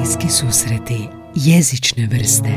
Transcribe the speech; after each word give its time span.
Bliski 0.00 0.28
susreti 0.28 1.08
jezične 1.34 2.06
vrste 2.06 2.48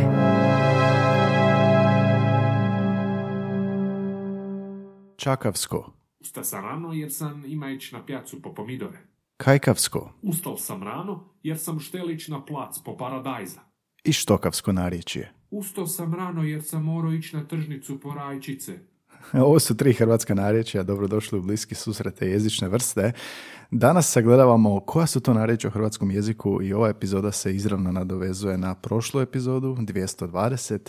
Čakavsko, 5.18 5.94
Usta 6.20 6.44
sam 6.44 6.64
rano 6.66 6.94
jer 6.94 7.14
sam 7.14 7.44
ima 7.46 7.72
ići 7.72 7.96
na 7.96 8.06
pjacu 8.06 8.42
po 8.42 8.54
pomidore. 8.54 8.98
Kajkavsko 9.38 10.14
Ustal 10.22 10.58
sam 10.58 10.84
rano 10.84 11.30
jer 11.44 11.60
sam 11.60 11.80
štelić 11.80 12.28
na 12.28 12.46
plac 12.46 12.80
po 12.86 12.98
paradajza. 12.98 13.60
i 14.04 14.14
Štokavsko 14.14 14.72
narječje. 14.72 15.32
Ustao 15.52 15.88
sam 15.88 16.14
rano 16.14 16.44
jer 16.44 16.64
sam 16.64 16.84
morao 16.84 17.14
ići 17.14 17.36
na 17.36 17.48
tržnicu 17.48 18.00
po 18.00 18.14
rajčice. 18.14 18.80
Ovo 19.34 19.60
su 19.60 19.78
tri 19.78 19.94
hrvatska 19.94 20.34
narječja, 20.34 20.84
dobrodošli 20.84 21.40
u 21.40 21.42
bliski 21.42 21.76
susrete 21.76 22.28
jezične 22.28 22.68
vrste. 22.68 23.12
Danas 23.76 24.12
sagledavamo 24.12 24.80
koja 24.80 25.08
su 25.08 25.20
to 25.20 25.34
narječja 25.34 25.68
u 25.68 25.72
hrvatskom 25.72 26.12
jeziku 26.12 26.60
i 26.64 26.74
ova 26.74 26.90
epizoda 26.90 27.32
se 27.32 27.56
izravno 27.56 27.92
nadovezuje 27.92 28.58
na 28.58 28.76
prošlu 28.76 29.22
epizodu, 29.22 29.76
220. 29.76 30.80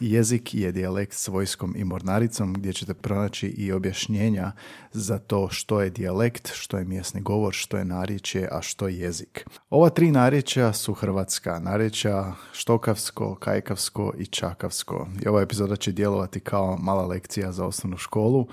Jezik 0.00 0.54
je 0.54 0.72
dijalekt 0.72 1.12
s 1.12 1.28
vojskom 1.28 1.74
i 1.76 1.84
mornaricom 1.84 2.52
gdje 2.52 2.72
ćete 2.72 2.94
pronaći 2.94 3.46
i 3.46 3.72
objašnjenja 3.72 4.52
za 4.92 5.18
to 5.18 5.48
što 5.50 5.80
je 5.80 5.90
dijalekt, 5.90 6.52
što 6.54 6.78
je 6.78 6.84
mjesni 6.84 7.20
govor, 7.20 7.54
što 7.54 7.76
je 7.76 7.84
narječje, 7.84 8.48
a 8.52 8.62
što 8.62 8.88
je 8.88 8.98
jezik. 8.98 9.46
Ova 9.70 9.90
tri 9.90 10.10
narječja 10.10 10.72
su 10.72 10.94
hrvatska 10.94 11.58
narječja, 11.58 12.34
štokavsko, 12.52 13.34
kajkavsko 13.34 14.12
i 14.18 14.26
čakavsko. 14.26 15.08
I 15.24 15.28
ova 15.28 15.42
epizoda 15.42 15.76
će 15.76 15.92
djelovati 15.92 16.40
kao 16.40 16.76
mala 16.76 17.06
lekcija 17.06 17.52
za 17.52 17.66
osnovnu 17.66 17.96
školu 17.96 18.48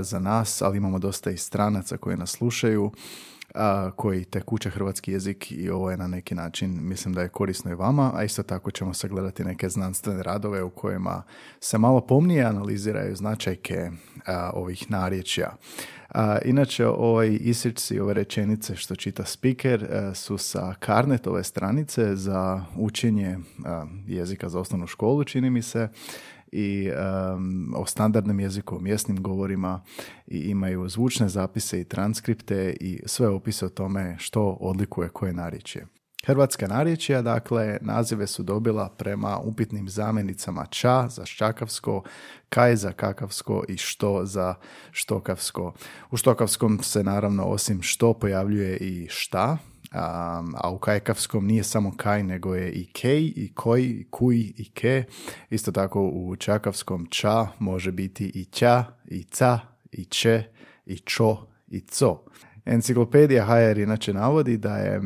za 0.00 0.18
nas, 0.18 0.62
ali 0.62 0.76
imamo 0.76 0.98
dosta 0.98 1.30
i 1.30 1.36
stranaca 1.36 1.96
koji 1.96 2.16
nas 2.16 2.30
slušaju 2.30 2.92
a, 3.54 3.90
koji 3.96 4.24
tek 4.24 4.52
uče 4.52 4.70
hrvatski 4.70 5.12
jezik 5.12 5.52
i 5.52 5.70
ovo 5.70 5.90
je 5.90 5.96
na 5.96 6.06
neki 6.06 6.34
način, 6.34 6.78
mislim 6.80 7.14
da 7.14 7.22
je 7.22 7.28
korisno 7.28 7.70
i 7.70 7.74
vama, 7.74 8.12
a 8.14 8.24
isto 8.24 8.42
tako 8.42 8.70
ćemo 8.70 8.94
sagledati 8.94 9.44
neke 9.44 9.68
znanstvene 9.68 10.22
radove 10.22 10.62
u 10.62 10.70
kojima 10.70 11.22
se 11.60 11.78
malo 11.78 12.00
pomnije 12.00 12.44
analiziraju 12.44 13.16
značajke 13.16 13.90
a, 14.26 14.50
ovih 14.54 14.90
narječja. 14.90 15.56
A, 16.08 16.38
inače, 16.44 16.86
ovaj 16.86 17.38
isječci, 17.40 18.00
ove 18.00 18.14
rečenice 18.14 18.76
što 18.76 18.96
čita 18.96 19.24
speaker 19.24 19.84
a, 19.84 20.14
su 20.14 20.38
sa 20.38 20.74
Karnetove 20.78 21.44
stranice 21.44 22.16
za 22.16 22.64
učenje 22.76 23.38
a, 23.64 23.86
jezika 24.06 24.48
za 24.48 24.60
osnovnu 24.60 24.86
školu, 24.86 25.24
čini 25.24 25.50
mi 25.50 25.62
se, 25.62 25.88
i 26.52 26.90
um, 26.90 27.74
o 27.76 27.86
standardnom 27.86 28.40
jeziku, 28.40 28.76
o 28.76 28.80
mjesnim 28.80 29.22
govorima 29.22 29.82
i 30.26 30.38
imaju 30.38 30.88
zvučne 30.88 31.28
zapise 31.28 31.80
i 31.80 31.84
transkripte 31.84 32.76
i 32.80 33.00
sve 33.06 33.28
opise 33.28 33.66
o 33.66 33.68
tome 33.68 34.16
što 34.18 34.56
odlikuje 34.60 35.08
koje 35.08 35.32
narječje. 35.32 35.86
Hrvatska 36.26 36.66
narječja, 36.66 37.22
dakle, 37.22 37.78
nazive 37.80 38.26
su 38.26 38.42
dobila 38.42 38.88
prema 38.88 39.38
upitnim 39.38 39.88
zamjenicama 39.88 40.66
ča 40.66 41.08
za 41.08 41.26
ščakavsko, 41.26 42.02
kaj 42.48 42.76
za 42.76 42.92
kakavsko 42.92 43.64
i 43.68 43.76
što 43.76 44.26
za 44.26 44.54
štokavsko. 44.90 45.74
U 46.10 46.16
štokavskom 46.16 46.82
se 46.82 47.04
naravno 47.04 47.44
osim 47.44 47.82
što 47.82 48.14
pojavljuje 48.14 48.76
i 48.76 49.06
šta, 49.10 49.58
a, 49.92 50.42
a 50.54 50.70
u 50.70 50.78
kajkavskom 50.78 51.46
nije 51.46 51.64
samo 51.64 51.92
kaj, 51.96 52.22
nego 52.22 52.54
je 52.54 52.72
i 52.72 52.86
kej, 52.92 53.32
i 53.36 53.52
koj, 53.54 53.82
i 53.82 54.06
kuj, 54.10 54.36
i 54.56 54.70
ke. 54.74 55.04
Isto 55.50 55.72
tako 55.72 56.02
u 56.02 56.36
čakavskom 56.36 57.06
ča 57.10 57.46
može 57.58 57.92
biti 57.92 58.32
i 58.34 58.44
ća, 58.44 58.84
i 59.04 59.22
ca, 59.22 59.58
i 59.92 60.04
če, 60.04 60.44
i 60.86 60.98
čo, 60.98 61.46
i 61.68 61.80
co. 61.80 62.24
Enciklopedija 62.64 63.44
HR 63.46 63.78
inače 63.78 64.14
navodi 64.14 64.56
da 64.56 64.76
je, 64.76 65.00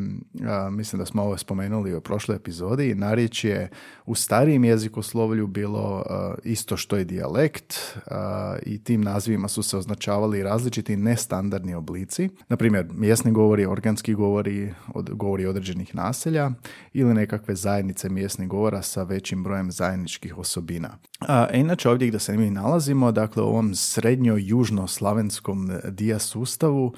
a, 0.47 0.71
mislim 0.71 0.99
da 0.99 1.07
smo 1.07 1.23
ovo 1.23 1.37
spomenuli 1.37 1.95
u 1.95 2.01
prošloj 2.01 2.37
epizodi, 2.37 2.95
narječje 2.95 3.71
u 4.07 4.15
starijem 4.15 4.65
jezikoslovlju 4.65 5.47
bilo 5.47 6.05
a, 6.11 6.35
isto 6.45 6.77
što 6.77 6.97
je 6.97 7.05
dijalekt 7.05 7.75
a, 8.07 8.57
i 8.67 8.85
tim 8.85 9.01
nazivima 9.01 9.49
su 9.49 9.63
se 9.63 9.77
označavali 9.77 10.43
različiti 10.43 10.97
nestandardni 10.97 11.75
oblici, 11.75 12.29
na 12.49 12.57
primjer 12.57 12.87
mjesni 12.93 13.33
govori, 13.33 13.67
organski 13.67 14.15
govori, 14.15 14.75
od, 14.95 15.11
govori 15.11 15.47
određenih 15.47 15.95
naselja 15.95 16.51
ili 16.93 17.15
nekakve 17.15 17.55
zajednice 17.55 18.09
mjesnih 18.09 18.49
govora 18.49 18.83
sa 18.83 19.03
većim 19.03 19.45
brojem 19.45 19.71
zajedničkih 19.71 20.39
osobina. 20.39 20.99
A, 21.21 21.49
inače 21.53 21.89
ovdje 21.91 22.09
gdje 22.09 22.21
se 22.21 22.37
mi 22.37 22.51
nalazimo, 22.51 23.13
dakle 23.13 23.43
u 23.43 23.47
ovom 23.47 23.75
srednjo-južno-slavenskom 23.75 25.71
dia 25.91 26.19
sustavu, 26.19 26.93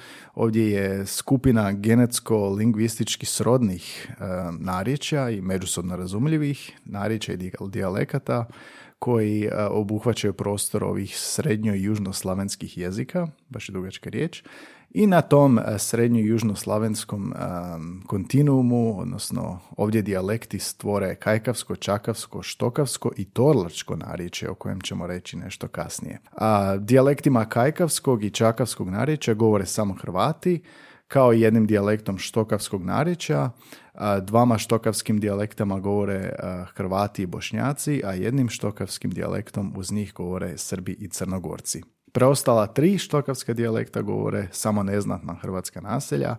ovdje 0.48 0.70
je 0.70 1.06
skupina 1.06 1.72
genetsko-lingvistički 1.72 3.24
srodnih 3.26 4.08
e, 4.08 4.24
narječja 4.58 5.30
i 5.30 5.40
međusobno 5.40 5.96
razumljivih 5.96 6.72
narječja 6.84 7.34
i 7.34 7.50
dijalekata 7.68 8.46
koji 8.98 9.44
e, 9.44 9.64
obuhvaćaju 9.64 10.32
prostor 10.32 10.84
ovih 10.84 11.10
srednjo- 11.10 11.74
i 11.74 11.82
južnoslavenskih 11.82 12.78
jezika, 12.78 13.26
baš 13.48 13.68
je 13.68 13.72
dugačka 13.72 14.10
riječ, 14.10 14.42
i 14.90 15.06
na 15.06 15.20
tom 15.20 15.58
e, 15.58 15.62
srednjo- 15.62 16.26
južnoslavenskom 16.26 17.32
e, 17.32 17.36
kontinuumu, 18.06 19.00
odnosno 19.00 19.60
ovdje 19.76 20.02
dijalekti 20.02 20.58
stvore 20.58 21.14
kajkavsko, 21.14 21.76
čakavsko, 21.76 22.42
štokavsko 22.42 23.12
i 23.16 23.24
torlačko 23.24 23.96
narječje, 23.96 24.50
o 24.50 24.54
kojem 24.54 24.80
ćemo 24.80 25.06
reći 25.06 25.36
nešto 25.36 25.68
kasnije. 25.68 26.18
A 26.32 26.76
dijalektima 26.76 27.44
kajkavskog 27.44 28.24
i 28.24 28.30
čakavskog 28.30 28.90
narječja 28.90 29.34
govore 29.34 29.66
samo 29.66 29.94
Hrvati, 29.94 30.62
kao 31.08 31.32
jednim 31.32 31.66
dijalektom 31.66 32.18
štokavskog 32.18 32.84
narječja, 32.84 33.50
a 33.94 34.20
dvama 34.20 34.58
štokavskim 34.58 35.20
dijalektama 35.20 35.80
govore 35.80 36.32
a, 36.38 36.64
Hrvati 36.74 37.22
i 37.22 37.26
Bošnjaci, 37.26 38.02
a 38.04 38.12
jednim 38.12 38.48
štokavskim 38.48 39.10
dijalektom 39.10 39.72
uz 39.76 39.92
njih 39.92 40.12
govore 40.14 40.58
Srbi 40.58 40.92
i 40.92 41.08
Crnogorci. 41.08 41.82
Preostala 42.18 42.66
tri 42.66 42.98
štokavska 42.98 43.52
dijalekta 43.52 44.02
govore 44.02 44.48
samo 44.52 44.82
neznatna 44.82 45.34
hrvatska 45.34 45.80
naselja 45.80 46.36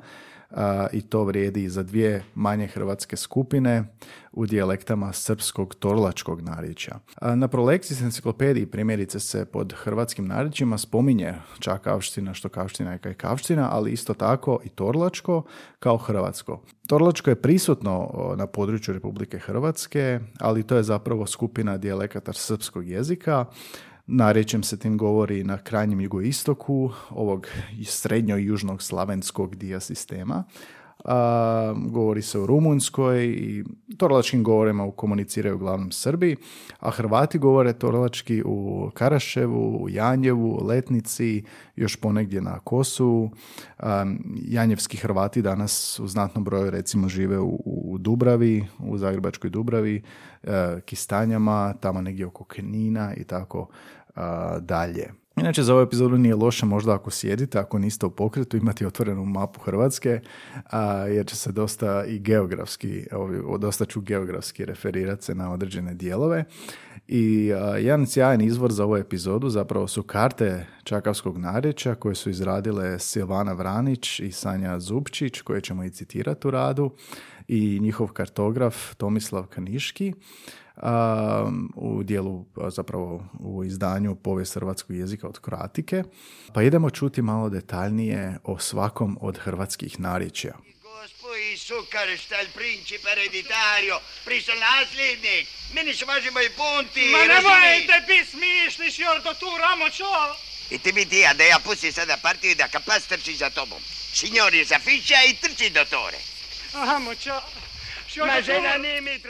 a, 0.52 0.88
i 0.94 1.02
to 1.02 1.24
vrijedi 1.24 1.70
za 1.70 1.84
dvije 1.84 2.24
manje 2.36 2.68
hrvatske 2.68 3.16
skupine 3.16 3.84
u 4.32 4.46
dijalektama 4.46 5.14
srpskog 5.14 5.76
torlačkog 5.76 6.42
narječja. 6.42 7.00
Na 7.22 7.48
prolekcijskoj 7.48 8.06
enciklopediji 8.06 8.66
primjerice 8.66 9.20
se 9.20 9.46
pod 9.46 9.74
hrvatskim 9.74 10.28
narječjima 10.28 10.78
spominje 10.78 11.34
čakavština, 11.60 12.34
štokavština 12.34 12.96
i 12.96 13.00
kajkavština, 13.00 13.70
ali 13.72 13.92
isto 13.92 14.14
tako 14.14 14.60
i 14.64 14.70
torlačko 14.70 15.44
kao 15.80 15.98
hrvatsko. 15.98 16.62
Torlačko 16.88 17.30
je 17.30 17.42
prisutno 17.42 18.12
na 18.38 18.48
području 18.48 18.94
Republike 18.94 19.40
Hrvatske, 19.40 20.20
ali 20.40 20.64
to 20.64 20.76
je 20.76 20.84
zapravo 20.84 21.26
skupina 21.26 21.78
dijalekata 21.78 22.34
srpskog 22.34 22.88
jezika, 22.88 23.46
Narječjem 24.12 24.64
se 24.64 24.80
tim 24.80 24.98
govori 24.98 25.44
na 25.44 25.58
krajnjem 25.58 26.02
jugoistoku 26.02 26.92
ovog 27.10 27.48
srednjo 27.86 28.38
južnog 28.38 28.82
slavenskog 28.82 29.56
dija 29.56 29.80
sistema. 29.80 30.44
A, 31.06 31.74
govori 31.88 32.22
se 32.22 32.40
o 32.40 32.46
Rumunjskoj 32.46 33.26
i 33.26 33.64
torlačkim 33.98 34.44
govorima 34.44 34.92
komuniciraju 34.96 35.56
uglavnom 35.56 35.92
Srbi, 35.92 36.36
a 36.80 36.92
Hrvati 36.92 37.38
govore 37.40 37.74
torlački 37.74 38.44
u 38.46 38.90
Karaševu, 38.94 39.84
u 39.84 39.90
Janjevu, 39.90 40.60
Letnici, 40.66 41.44
još 41.76 41.96
ponegdje 41.96 42.42
na 42.42 42.60
Kosovu. 42.60 43.32
A, 43.80 44.06
janjevski 44.36 44.98
Hrvati 44.98 45.42
danas 45.42 46.00
u 46.00 46.08
znatnom 46.08 46.44
broju 46.44 46.70
recimo 46.70 47.10
žive 47.10 47.40
u, 47.40 47.62
u 47.66 47.98
Dubravi, 47.98 48.66
u 48.80 48.98
Zagrebačkoj 48.98 49.50
Dubravi, 49.50 50.02
e, 50.44 50.82
Kistanjama, 50.86 51.74
tamo 51.74 52.02
negdje 52.02 52.26
oko 52.26 52.44
Kenina 52.44 53.14
i 53.14 53.24
tako 53.24 53.68
a, 54.16 54.60
dalje. 54.60 55.10
Inače, 55.40 55.64
za 55.64 55.74
ovu 55.74 55.84
epizodu 55.84 56.18
nije 56.18 56.36
loše 56.36 56.66
možda 56.66 56.94
ako 56.94 57.12
sjedite, 57.12 57.60
ako 57.60 57.80
niste 57.80 58.06
u 58.06 58.10
pokretu, 58.10 58.58
imati 58.58 58.86
otvorenu 58.86 59.26
mapu 59.26 59.60
Hrvatske, 59.60 60.20
a, 60.72 60.92
jer 60.92 61.26
će 61.26 61.36
se 61.36 61.52
dosta 61.52 62.06
i 62.06 62.20
geografski, 62.20 63.06
dosta 63.60 63.86
ću 63.86 64.02
geografski 64.02 64.66
referirati 64.66 65.26
se 65.26 65.36
na 65.36 65.54
određene 65.54 65.94
dijelove. 65.94 66.44
I 67.08 67.54
a, 67.54 67.78
jedan 67.78 68.08
sjajan 68.08 68.42
izvor 68.42 68.72
za 68.72 68.84
ovu 68.84 68.98
epizodu 68.98 69.50
zapravo 69.50 69.88
su 69.88 70.04
karte 70.04 70.66
Čakavskog 70.84 71.38
narječja 71.38 71.96
koje 71.96 72.16
su 72.16 72.30
izradile 72.30 73.00
Silvana 73.00 73.54
Vranić 73.54 74.20
i 74.20 74.32
Sanja 74.32 74.80
Zupčić, 74.80 75.42
koje 75.42 75.62
ćemo 75.62 75.84
i 75.84 75.90
citirati 75.90 76.48
u 76.48 76.52
radu, 76.52 76.92
i 77.48 77.80
njihov 77.82 78.08
kartograf 78.08 78.96
Tomislav 78.96 79.48
Kaniški 79.48 80.14
u 81.76 82.04
dijelu 82.04 82.46
zapravo 82.70 83.26
u 83.40 83.64
izdanju 83.64 84.16
povijest 84.16 84.54
hrvatskog 84.54 84.96
jezika 84.96 85.28
od 85.28 85.40
Kroatike. 85.40 86.04
Pa 86.54 86.62
idemo 86.62 86.90
čuti 86.90 87.22
malo 87.22 87.50
detaljnije 87.50 88.38
o 88.44 88.60
svakom 88.60 89.18
od 89.22 89.38
hrvatskih 89.38 90.00
narječja. 90.00 90.54
Gospodi 90.84 91.58
sukar 91.58 92.18
šta 92.18 92.42
il 92.42 92.48
principe 92.56 93.10
ereditario, 93.12 94.00
priso 94.26 94.52
nasljednik, 94.68 95.48
meni 95.76 95.94
se 95.94 96.06
važimo 96.06 96.40
i 96.42 96.50
punti, 96.50 97.12
Ma 97.12 97.34
razumi? 97.34 97.54
nemojte 97.54 97.94
biti 98.08 98.32
smišni, 98.32 98.92
sjordo 98.92 99.34
tu, 99.40 99.46
ramo 99.60 99.90
čo? 99.90 100.12
I 100.70 100.78
ti 100.78 100.94
mi 100.94 101.06
ti, 101.06 101.26
a 101.26 101.34
da 101.34 101.44
ja 101.44 101.60
pustim 101.60 101.94
sada 101.94 102.18
partiju 102.22 102.56
da 102.56 102.68
kapas 102.68 103.08
trči 103.08 103.36
za 103.36 103.50
tobom. 103.50 103.80
Signori 104.14 104.66
za 104.66 104.80
fića 104.80 105.16
i 105.30 105.34
trči 105.42 105.70
do 105.70 105.86
tore. 105.86 106.18
Amo 106.74 107.16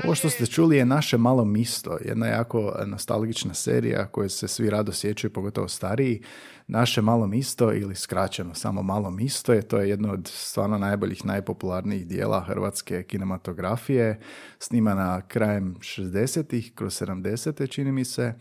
Ovo 0.04 0.16
što 0.16 0.30
ste 0.30 0.46
čuli 0.46 0.78
je 0.78 0.86
naše 0.86 1.18
malo 1.18 1.46
misto, 1.46 1.98
jedna 2.06 2.28
jako 2.28 2.74
nostalgična 2.86 3.54
serija 3.54 4.08
koju 4.08 4.30
se 4.30 4.48
svi 4.48 4.70
rado 4.70 4.92
sjećaju, 4.92 5.34
pogotovo 5.34 5.68
stariji. 5.68 6.22
Naše 6.68 7.02
malo 7.02 7.28
misto 7.28 7.74
ili 7.74 7.96
skraćeno 7.96 8.56
samo 8.56 8.84
malo 8.84 9.12
misto 9.12 9.54
je 9.54 9.62
to 9.62 9.78
je 9.78 9.90
jedno 9.90 10.14
od 10.14 10.28
stvarno 10.34 10.78
najboljih, 10.78 11.26
najpopularnijih 11.26 12.08
dijela 12.08 12.42
hrvatske 12.42 13.04
kinematografije, 13.04 14.20
snimana 14.60 15.22
krajem 15.22 15.76
60-ih, 15.80 16.72
kroz 16.76 17.02
70 17.02 17.70
čini 17.70 17.92
mi 17.92 18.06
se, 18.06 18.34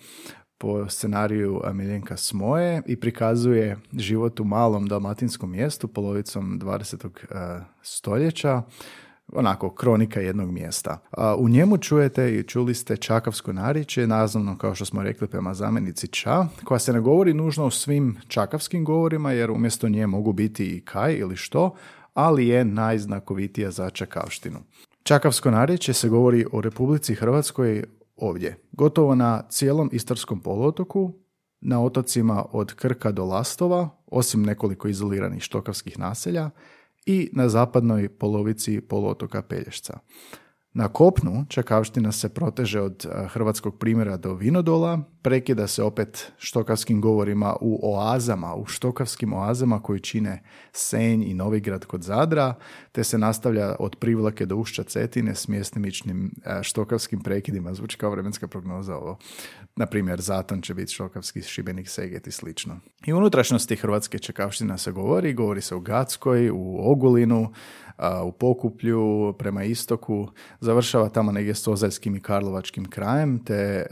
po 0.58 0.88
scenariju 0.88 1.62
Miljenka 1.72 2.16
Smoje 2.16 2.82
i 2.86 3.00
prikazuje 3.00 3.76
život 3.92 4.40
u 4.40 4.44
malom 4.44 4.86
dalmatinskom 4.86 5.50
mjestu 5.50 5.88
polovicom 5.88 6.60
20. 6.60 7.08
eh, 7.30 7.64
stoljeća 7.82 8.62
onako 9.32 9.70
kronika 9.70 10.20
jednog 10.20 10.50
mjesta. 10.50 10.98
U 11.38 11.48
njemu 11.48 11.78
čujete 11.78 12.34
i 12.34 12.42
čuli 12.42 12.74
ste 12.74 12.96
čakavsko 12.96 13.52
narječje, 13.52 14.06
nazvano 14.06 14.58
kao 14.58 14.74
što 14.74 14.84
smo 14.84 15.02
rekli 15.02 15.28
prema 15.28 15.54
zamjenici 15.54 16.08
ča, 16.08 16.46
koja 16.64 16.78
se 16.78 16.92
ne 16.92 17.00
govori 17.00 17.34
nužno 17.34 17.66
u 17.66 17.70
svim 17.70 18.16
čakavskim 18.28 18.84
govorima, 18.84 19.32
jer 19.32 19.50
umjesto 19.50 19.88
nje 19.88 20.06
mogu 20.06 20.32
biti 20.32 20.66
i 20.76 20.80
kaj 20.80 21.14
ili 21.14 21.36
što, 21.36 21.74
ali 22.14 22.48
je 22.48 22.64
najznakovitija 22.64 23.70
za 23.70 23.90
čakavštinu. 23.90 24.58
Čakavsko 25.02 25.50
narječje 25.50 25.94
se 25.94 26.08
govori 26.08 26.46
o 26.52 26.60
Republici 26.60 27.14
Hrvatskoj 27.14 27.84
ovdje, 28.16 28.56
gotovo 28.72 29.14
na 29.14 29.42
cijelom 29.48 29.90
Istarskom 29.92 30.40
poluotoku, 30.40 31.12
na 31.60 31.82
otocima 31.82 32.44
od 32.52 32.74
Krka 32.74 33.12
do 33.12 33.24
Lastova, 33.24 33.88
osim 34.06 34.42
nekoliko 34.42 34.88
izoliranih 34.88 35.42
štokavskih 35.42 35.98
naselja, 35.98 36.50
i 37.08 37.30
na 37.32 37.48
zapadnoj 37.48 38.08
polovici 38.08 38.80
poluotoka 38.80 39.42
Pelješca. 39.42 39.98
Na 40.78 40.88
kopnu 40.88 41.44
Čakavština 41.48 42.12
se 42.12 42.28
proteže 42.28 42.80
od 42.80 43.06
eh, 43.06 43.28
hrvatskog 43.28 43.78
primjera 43.78 44.16
do 44.16 44.34
Vinodola, 44.34 45.00
prekida 45.22 45.66
se 45.66 45.82
opet 45.82 46.32
štokavskim 46.38 47.00
govorima 47.00 47.56
u 47.60 47.94
oazama, 47.94 48.54
u 48.54 48.66
štokavskim 48.66 49.32
oazama 49.32 49.82
koji 49.82 50.00
čine 50.00 50.42
Senj 50.72 51.22
i 51.22 51.34
Novigrad 51.34 51.84
kod 51.84 52.02
Zadra, 52.02 52.54
te 52.92 53.04
se 53.04 53.18
nastavlja 53.18 53.76
od 53.78 53.96
Privlake 53.96 54.46
do 54.46 54.56
Ušća 54.56 54.82
Cetine 54.82 55.34
s 55.34 55.48
mjestimičnim 55.48 56.30
eh, 56.44 56.62
štokavskim 56.62 57.20
prekidima, 57.20 57.74
zvuči 57.74 57.96
kao 57.96 58.10
vremenska 58.10 58.48
prognoza 58.48 58.96
ovo. 58.96 59.18
Na 59.76 59.86
primjer, 59.86 60.20
Zaton 60.20 60.62
će 60.62 60.74
biti 60.74 60.92
štokavski 60.92 61.42
Šibenik, 61.42 61.88
Seget 61.88 62.26
i 62.26 62.30
slično. 62.30 62.80
I 63.06 63.12
unutrašnjosti 63.12 63.76
Hrvatske 63.76 64.18
Čakavština 64.18 64.78
se 64.78 64.92
govori, 64.92 65.34
govori 65.34 65.60
se 65.60 65.74
u 65.74 65.80
Gatskoj, 65.80 66.50
u 66.50 66.90
Ogulinu, 66.90 67.52
u 68.24 68.32
Pokuplju, 68.32 69.34
prema 69.38 69.64
istoku, 69.64 70.28
završava 70.68 71.08
tamo 71.08 71.32
negdje 71.32 71.54
s 71.54 71.68
Ozaljskim 71.68 72.16
i 72.16 72.20
Karlovačkim 72.20 72.84
krajem, 72.84 73.38
te 73.44 73.54
e, 73.54 73.86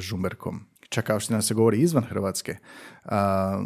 Žumberkom. 0.00 0.62
Čakavština 0.88 1.42
se 1.42 1.54
govori 1.54 1.80
izvan 1.80 2.04
Hrvatske, 2.04 2.56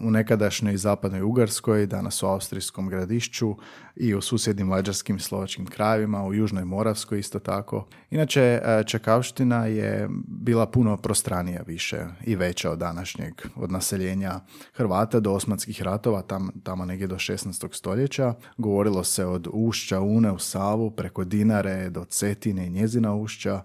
u 0.04 0.10
nekadašnjoj 0.10 0.76
zapadnoj 0.76 1.22
Ugarskoj, 1.22 1.86
danas 1.86 2.22
u 2.22 2.26
Austrijskom 2.26 2.88
gradišću 2.88 3.56
i 3.96 4.14
u 4.14 4.20
susjednim 4.20 4.66
mađarskim 4.66 5.18
slovačkim 5.18 5.66
krajevima, 5.66 6.24
u 6.24 6.34
Južnoj 6.34 6.64
Moravskoj 6.64 7.18
isto 7.18 7.38
tako. 7.38 7.86
Inače, 8.10 8.60
Čakavština 8.86 9.66
je 9.66 10.08
bila 10.26 10.66
puno 10.66 10.96
prostranija 10.96 11.62
više 11.66 12.04
i 12.26 12.36
veća 12.36 12.70
od 12.70 12.78
današnjeg, 12.78 13.32
od 13.56 13.72
naseljenja 13.72 14.40
Hrvata 14.74 15.20
do 15.20 15.32
osmanskih 15.32 15.82
ratova, 15.82 16.22
tam, 16.22 16.50
tamo 16.62 16.84
negdje 16.84 17.06
do 17.06 17.16
16. 17.16 17.74
stoljeća. 17.74 18.34
Govorilo 18.56 19.04
se 19.04 19.24
od 19.24 19.48
ušća 19.52 20.00
Une 20.00 20.32
u 20.32 20.38
Savu, 20.38 20.90
preko 20.90 21.24
Dinare 21.24 21.90
do 21.90 22.04
Cetine 22.04 22.66
i 22.66 22.70
njezina 22.70 23.14
ušća, 23.14 23.62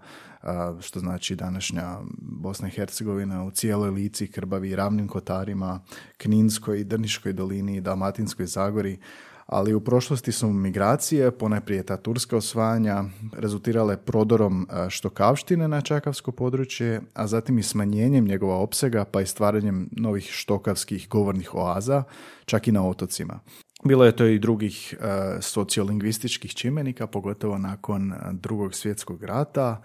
što 0.82 1.00
znači 1.00 1.36
današnja 1.36 1.98
Bosna 2.18 2.68
i 2.68 2.72
Hercegovina 2.72 3.44
u 3.44 3.52
cijeloj 3.52 3.90
Lici, 3.90 4.28
Krbavi 4.28 4.76
Ravnim 4.76 5.08
Kotarima, 5.08 5.80
Kninskoj, 6.18 6.84
Drniškoj 6.84 7.34
dolini, 7.34 7.82
Dalmatinskoj 7.82 8.46
Zagori, 8.46 8.98
ali 9.46 9.74
u 9.74 9.80
prošlosti 9.80 10.32
su 10.32 10.50
migracije, 10.50 11.32
ponajprije 11.32 11.84
ta 11.84 11.98
turska 11.98 12.38
osvajanja, 12.38 13.04
rezultirale 13.34 13.98
prodorom 13.98 14.68
štokavštine 14.90 15.68
na 15.68 15.82
čakavsko 15.82 16.32
područje, 16.32 17.02
a 17.14 17.28
zatim 17.28 17.60
i 17.60 17.64
smanjenjem 17.64 18.26
njegova 18.26 18.56
opsega 18.56 19.06
pa 19.06 19.22
i 19.22 19.26
stvaranjem 19.26 19.90
novih 19.92 20.30
štokavskih 20.32 21.10
govornih 21.10 21.56
oaza, 21.56 22.04
čak 22.46 22.68
i 22.68 22.72
na 22.72 22.88
otocima. 22.88 23.40
Bilo 23.86 24.06
je 24.06 24.16
to 24.16 24.26
i 24.26 24.40
drugih 24.40 24.96
uh, 25.00 25.06
sociolingvističkih 25.42 26.54
čimenika, 26.56 27.08
pogotovo 27.08 27.58
nakon 27.58 28.12
e, 28.12 28.16
drugog 28.32 28.76
svjetskog 28.76 29.24
rata, 29.24 29.82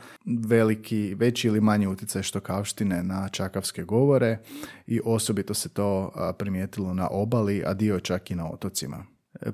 veliki, 0.49 1.15
veći 1.15 1.49
ili 1.49 1.61
manji 1.61 1.87
utjecaj 1.87 2.23
štokavštine 2.23 3.03
na 3.03 3.29
čakavske 3.29 3.83
govore 3.83 4.39
i 4.87 5.01
osobito 5.05 5.55
se 5.55 5.69
to 5.69 6.03
uh, 6.03 6.11
primijetilo 6.39 6.95
na 6.95 7.09
obali, 7.11 7.63
a 7.67 7.75
dio 7.75 8.01
čak 8.01 8.31
i 8.31 8.35
na 8.35 8.51
otocima. 8.51 9.05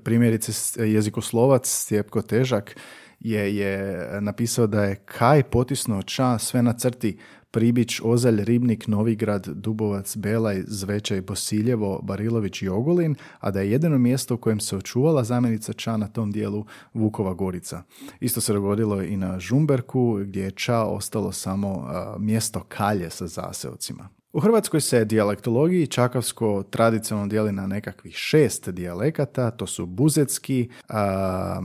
Primjerice, 0.05 0.53
jezikoslovac 0.85 1.69
Stjepko 1.69 2.23
Težak 2.23 2.77
je, 3.25 3.57
je 3.57 4.09
napisao 4.21 4.67
da 4.67 4.85
je 4.85 4.97
Kaj 4.97 5.43
potisnuo 5.43 6.03
ča 6.03 6.39
sve 6.39 6.63
na 6.63 6.73
crti 6.73 7.19
Pribić, 7.51 8.01
Ozalj, 8.05 8.45
Ribnik, 8.45 8.87
Novigrad, 8.87 9.47
Dubovac, 9.47 10.17
Belaj, 10.17 10.63
Zvečaj, 10.67 11.21
Bosiljevo, 11.21 12.01
Barilović 12.03 12.63
i 12.63 12.69
Ogulin, 12.69 13.15
a 13.41 13.51
da 13.51 13.61
je 13.61 13.71
jedino 13.71 13.99
mjesto 13.99 14.35
u 14.35 14.39
kojem 14.39 14.61
se 14.61 14.77
očuvala 14.77 15.25
zamjenica 15.25 15.73
Ča 15.73 15.97
na 15.97 16.09
tom 16.09 16.33
dijelu 16.33 16.65
Vukova 16.95 17.35
Gorica. 17.35 17.83
Isto 18.21 18.41
se 18.41 18.53
dogodilo 18.53 19.03
i 19.03 19.17
na 19.17 19.41
Žumberku 19.41 20.19
gdje 20.25 20.43
je 20.43 20.51
Ča 20.51 20.79
ostalo 20.79 21.33
samo 21.33 21.89
mjesto 22.19 22.65
Kalje 22.69 23.11
sa 23.11 23.27
zaseocima. 23.27 24.09
U 24.35 24.41
Hrvatskoj 24.41 24.81
se 24.81 25.05
dijalektologiji 25.05 25.87
čakavsko 25.87 26.63
tradicionalno 26.71 27.29
dijeli 27.29 27.53
na 27.53 27.67
nekakvih 27.67 28.15
šest 28.15 28.69
dijalekata, 28.69 29.51
to 29.51 29.67
su 29.67 29.87
buzetski, 29.87 30.69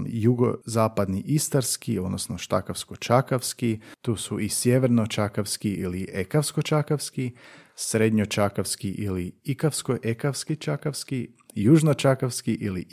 jugozapadni 0.05 1.23
istarski, 1.25 1.99
odnosno 1.99 2.37
štakavsko-čakavski, 2.37 3.79
tu 4.01 4.15
su 4.15 4.39
i 4.39 4.49
sjeverno-čakavski 4.49 5.69
ili 5.69 6.07
ekavsko-čakavski, 6.13 7.31
srednjo-čakavski 7.75 8.89
ili 8.91 9.31
ikavsko-ekavski-čakavski, 9.43 11.27
južno-čakavski 11.55 12.53
ili 12.53 12.87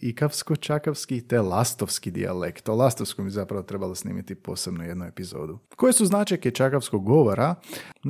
ikavsko-čakavski 0.00 1.28
te 1.28 1.40
lastovski 1.40 2.10
dijalekt. 2.10 2.68
O 2.68 2.74
lastovskom 2.74 3.24
bi 3.24 3.30
zapravo 3.30 3.62
trebalo 3.62 3.94
snimiti 3.94 4.34
posebno 4.34 4.84
jednu 4.84 5.04
epizodu. 5.04 5.58
Koje 5.76 5.92
su 5.92 6.06
značajke 6.06 6.50
čakavskog 6.50 7.04
govora? 7.04 7.54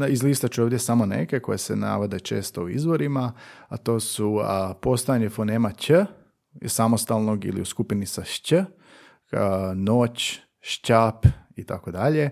Izlistat 0.09 0.51
ću 0.51 0.63
ovdje 0.63 0.79
samo 0.79 1.07
neke 1.07 1.41
koje 1.41 1.59
se 1.59 1.77
navode 1.77 2.21
često 2.21 2.63
u 2.63 2.69
izvorima, 2.69 3.33
a 3.69 3.77
to 3.77 4.01
su 4.01 4.41
a, 4.43 4.75
postojanje 4.83 5.29
fonema 5.29 5.73
ć, 5.73 5.91
samostalnog 6.67 7.45
ili 7.45 7.61
u 7.61 7.65
skupini 7.65 8.07
sa 8.07 8.25
šć, 8.25 8.53
noć, 9.75 10.41
šćap 10.61 11.27
i 11.57 11.65
tako 11.65 11.91
dalje. 11.91 12.31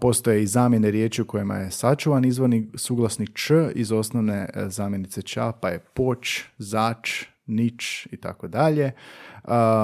Postoje 0.00 0.42
i 0.42 0.46
zamjene 0.46 0.90
riječi 0.90 1.22
u 1.22 1.26
kojima 1.26 1.56
je 1.56 1.70
sačuvan 1.70 2.24
izvorni 2.24 2.70
suglasnik 2.74 3.30
č 3.34 3.54
iz 3.74 3.92
osnovne 3.92 4.48
e, 4.54 4.68
zamjenice 4.68 5.22
ča, 5.22 5.52
pa 5.52 5.68
je 5.68 5.78
poč, 5.78 6.44
zač, 6.58 7.24
nič 7.46 8.08
i 8.10 8.16
tako 8.16 8.48
dalje. 8.48 8.92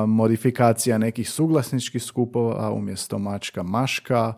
Modifikacija 0.07 0.99
nekih 0.99 1.31
suglasničkih 1.31 2.03
skupova 2.03 2.73
umjesto 2.73 3.19
mačka, 3.19 3.63
maška, 3.63 4.35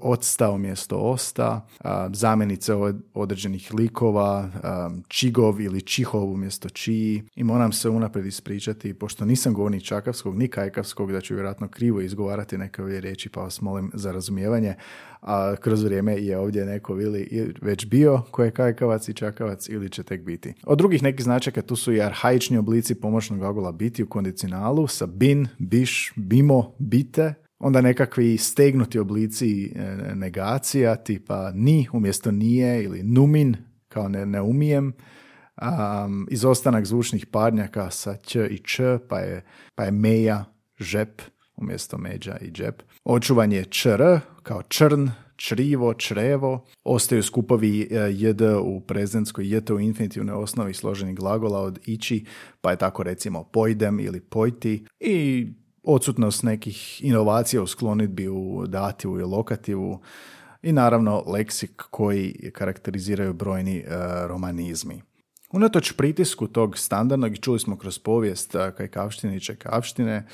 odsta 0.00 0.50
umjesto 0.50 0.96
osta, 0.96 1.66
zamjenice 2.12 2.72
određenih 3.14 3.74
likova, 3.74 4.48
čigov 5.08 5.60
ili 5.60 5.82
čihov 5.82 6.32
umjesto 6.32 6.68
čiji. 6.68 7.22
I 7.34 7.44
moram 7.44 7.72
se 7.72 7.88
unaprijed 7.88 8.26
ispričati, 8.26 8.94
pošto 8.94 9.24
nisam 9.24 9.54
govornik 9.54 9.82
čakavskog 9.82 10.38
ni 10.38 10.48
kajkavskog, 10.48 11.12
da 11.12 11.20
ću 11.20 11.34
vjerojatno 11.34 11.68
krivo 11.68 12.00
izgovarati 12.00 12.58
neke 12.58 12.82
ove 12.82 13.00
riječi, 13.00 13.28
pa 13.28 13.40
vas 13.40 13.60
molim 13.60 13.90
za 13.94 14.12
razumijevanje. 14.12 14.74
A 15.22 15.56
kroz 15.56 15.82
vrijeme 15.82 16.16
je 16.16 16.38
ovdje 16.38 16.64
neko 16.64 17.00
ili 17.00 17.52
već 17.62 17.86
bio 17.86 18.22
ko 18.30 18.44
je 18.44 18.50
kajkavac 18.50 19.08
i 19.08 19.14
čakavac 19.14 19.68
ili 19.68 19.90
će 19.90 20.02
tek 20.02 20.22
biti. 20.22 20.54
Od 20.64 20.78
drugih 20.78 21.02
nekih 21.02 21.24
značaka 21.24 21.62
tu 21.62 21.76
su 21.76 21.92
i 21.92 22.00
arhaični 22.00 22.58
oblici 22.58 22.94
pomoćnog 22.94 23.38
glagola 23.38 23.72
biti 23.72 24.02
u 24.02 24.08
kondicionalu 24.08 24.86
sa 24.86 25.06
bin, 25.06 25.48
biš, 25.58 26.12
bimo, 26.16 26.74
bite, 26.78 27.34
onda 27.62 27.80
nekakvi 27.80 28.38
stegnuti 28.38 28.98
oblici 28.98 29.72
e, 29.74 29.96
negacija 30.14 30.96
tipa 30.96 31.52
ni 31.54 31.86
umjesto 31.92 32.30
nije 32.30 32.84
ili 32.84 33.02
numin 33.02 33.56
kao 33.88 34.08
ne, 34.08 34.26
ne 34.26 34.40
umijem, 34.40 34.92
um, 35.62 36.26
izostanak 36.30 36.84
zvučnih 36.84 37.26
parnjaka 37.26 37.90
sa 37.90 38.16
ć 38.16 38.36
i 38.50 38.58
č, 38.58 38.98
pa 39.08 39.18
je, 39.18 39.44
pa 39.74 39.84
je 39.84 39.90
meja, 39.90 40.44
žep 40.80 41.22
umjesto 41.56 41.98
međa 41.98 42.36
i 42.40 42.50
džep. 42.50 42.82
Očuvanje 43.04 43.64
čr 43.64 44.02
kao 44.42 44.62
črn, 44.62 45.10
črivo, 45.36 45.94
črevo. 45.94 46.64
Ostaju 46.84 47.22
skupovi 47.22 47.88
e, 47.90 48.10
jd 48.12 48.40
u 48.62 48.80
prezenskoj 48.80 49.56
jt 49.56 49.70
u 49.70 49.80
infinitivnoj 49.80 50.34
osnovi 50.34 50.74
složenih 50.74 51.16
glagola 51.16 51.60
od 51.60 51.78
ići, 51.86 52.24
pa 52.60 52.70
je 52.70 52.76
tako 52.76 53.02
recimo 53.02 53.44
pojdem 53.44 54.00
ili 54.00 54.20
pojti 54.20 54.86
i 55.00 55.46
odsutnost 55.82 56.42
nekih 56.42 57.04
inovacija 57.04 57.62
u 57.62 57.66
sklonitbi 57.66 58.28
u 58.28 58.66
dativu 58.66 59.20
i 59.20 59.22
lokativu 59.22 60.00
i 60.62 60.72
naravno 60.72 61.24
leksik 61.26 61.82
koji 61.90 62.50
karakteriziraju 62.54 63.32
brojni 63.32 63.76
e, 63.76 63.86
romanizmi. 64.26 65.02
Unatoč 65.52 65.92
pritisku 65.92 66.46
tog 66.46 66.78
standardnog, 66.78 67.32
i 67.32 67.40
čuli 67.40 67.58
smo 67.58 67.78
kroz 67.78 67.98
povijest 67.98 68.52
kajkavštine 68.76 69.36
i 69.36 69.40
čekavštine, 69.40 70.26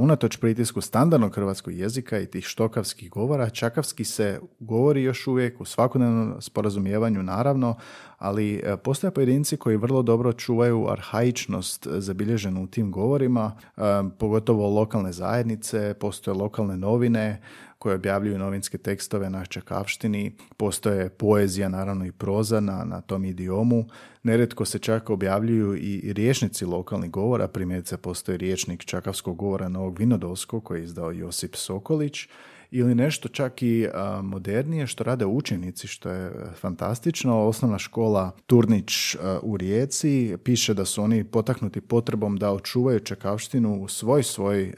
unatoč 0.00 0.36
pritisku 0.36 0.80
standardnog 0.80 1.34
hrvatskog 1.34 1.74
jezika 1.74 2.18
i 2.18 2.26
tih 2.26 2.44
štokavskih 2.44 3.10
govora, 3.10 3.50
čakavski 3.50 4.04
se 4.04 4.40
govori 4.60 5.02
još 5.02 5.26
uvijek 5.26 5.60
u 5.60 5.64
svakodnevnom 5.64 6.34
sporazumijevanju 6.40 7.22
naravno, 7.22 7.76
ali 8.18 8.54
e, 8.54 8.76
postoje 8.76 9.10
pojedinci 9.10 9.56
koji 9.56 9.76
vrlo 9.76 10.02
dobro 10.02 10.32
čuvaju 10.32 10.88
arhaičnost 10.88 11.86
zabilježenu 11.90 12.62
u 12.62 12.66
tim 12.66 12.90
govorima, 12.90 13.56
e, 13.76 13.80
pogotovo 14.18 14.68
lokalne 14.68 15.12
zajednice, 15.12 15.94
postoje 16.00 16.34
lokalne 16.34 16.76
novine, 16.76 17.40
koje 17.84 17.94
objavljuju 17.94 18.38
novinske 18.38 18.78
tekstove 18.78 19.30
na 19.30 19.44
čakavštini, 19.44 20.36
postoje 20.56 21.08
poezija, 21.08 21.68
naravno 21.68 22.06
i 22.06 22.12
proza 22.12 22.60
na, 22.60 22.84
na 22.84 23.00
tom 23.00 23.24
idiomu. 23.24 23.84
Neretko 24.22 24.64
se 24.64 24.78
čak 24.78 25.10
objavljuju 25.10 25.76
i 25.76 26.12
riječnici 26.12 26.64
lokalnih 26.64 27.10
govora, 27.10 27.48
primjerice 27.48 27.96
postoji 27.96 28.38
riječnik 28.38 28.84
čakavskog 28.84 29.36
govora 29.36 29.68
Novog 29.68 29.98
Vinodolskog 29.98 30.64
koji 30.64 30.80
je 30.80 30.84
izdao 30.84 31.12
Josip 31.12 31.56
Sokolić, 31.56 32.28
ili 32.76 32.94
nešto 32.94 33.28
čak 33.28 33.62
i 33.62 33.88
modernije 34.22 34.86
što 34.86 35.04
rade 35.04 35.26
učenici, 35.26 35.86
što 35.86 36.10
je 36.10 36.32
fantastično. 36.60 37.46
Osnovna 37.46 37.78
škola 37.78 38.30
Turnić 38.46 39.16
u 39.42 39.56
Rijeci 39.56 40.36
piše 40.44 40.74
da 40.74 40.84
su 40.84 41.02
oni 41.02 41.24
potaknuti 41.24 41.80
potrebom 41.80 42.36
da 42.36 42.52
očuvaju 42.52 43.00
čekavštinu 43.00 43.82
u 43.82 43.88
svoj 43.88 44.22
svoj 44.22 44.74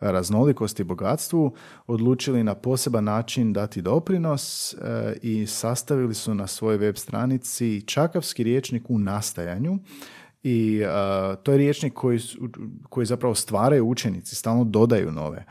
raznolikosti 0.00 0.82
i 0.82 0.84
bogatstvu, 0.84 1.54
odlučili 1.86 2.44
na 2.44 2.54
poseban 2.54 3.04
način 3.04 3.52
dati 3.52 3.82
doprinos 3.82 4.74
i 5.22 5.46
sastavili 5.46 6.14
su 6.14 6.34
na 6.34 6.46
svojoj 6.46 6.78
web 6.78 6.96
stranici 6.96 7.82
čakavski 7.86 8.42
riječnik 8.42 8.90
u 8.90 8.98
nastajanju 8.98 9.78
i 10.42 10.82
to 11.42 11.52
je 11.52 11.58
riječnik 11.58 11.92
koji, 11.92 12.20
koji 12.88 13.06
zapravo 13.06 13.34
stvaraju 13.34 13.88
učenici, 13.88 14.36
stalno 14.36 14.64
dodaju 14.64 15.12
nove 15.12 15.44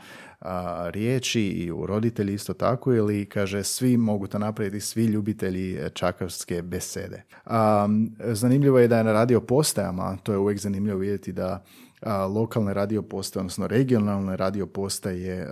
riječi 0.90 1.42
i 1.42 1.70
u 1.70 1.86
roditelji 1.86 2.34
isto 2.34 2.54
tako 2.54 2.94
ili 2.94 3.26
kaže 3.26 3.64
svi 3.64 3.96
mogu 3.96 4.26
to 4.26 4.38
napraviti, 4.38 4.80
svi 4.80 5.04
ljubitelji 5.04 5.78
čakavske 5.94 6.62
besede. 6.62 7.22
zanimljivo 8.18 8.78
je 8.78 8.88
da 8.88 8.98
je 8.98 9.04
na 9.04 9.12
radio 9.12 9.40
postajama, 9.40 10.16
to 10.22 10.32
je 10.32 10.38
uvijek 10.38 10.58
zanimljivo 10.60 10.98
vidjeti 10.98 11.32
da 11.32 11.64
lokalne 12.34 12.74
radio 12.74 13.02
postaje, 13.02 13.40
odnosno 13.40 13.66
regionalne 13.66 14.36
radio 14.36 14.66
postaje 14.66 15.48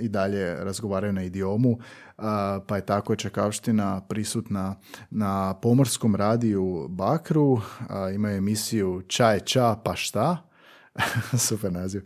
i 0.00 0.08
dalje 0.08 0.64
razgovaraju 0.64 1.12
na 1.12 1.22
idiomu, 1.22 1.78
pa 2.66 2.76
je 2.76 2.86
tako 2.86 3.16
Čekavština 3.16 4.00
prisutna 4.08 4.74
na 5.10 5.54
pomorskom 5.54 6.16
radiju 6.16 6.86
Bakru, 6.88 7.60
imaju 8.14 8.36
emisiju 8.36 9.02
Čaj, 9.06 9.40
ča, 9.40 9.76
pa 9.84 9.94
šta, 9.94 10.47
Super 11.48 11.72
naziv. 11.72 12.02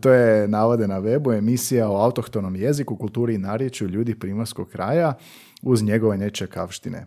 to 0.00 0.12
je 0.12 0.48
navode 0.48 0.88
na 0.88 1.00
webu 1.00 1.38
emisija 1.38 1.90
o 1.90 1.96
autohtonom 1.96 2.56
jeziku, 2.56 2.96
kulturi 2.96 3.34
i 3.34 3.38
narječju 3.38 3.88
ljudi 3.88 4.18
primorskog 4.18 4.68
kraja 4.68 5.14
uz 5.62 5.82
njegove 5.82 6.16
nečekavštine. 6.16 7.06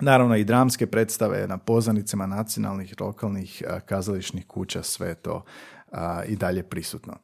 Naravno 0.00 0.36
i 0.36 0.44
dramske 0.44 0.86
predstave 0.86 1.46
na 1.46 1.58
poznanicama 1.58 2.26
nacionalnih, 2.26 2.94
lokalnih 3.00 3.62
kazališnih 3.86 4.46
kuća, 4.46 4.82
sve 4.82 5.14
to 5.14 5.44
i 6.26 6.36
dalje 6.36 6.62
prisutno. 6.62 7.16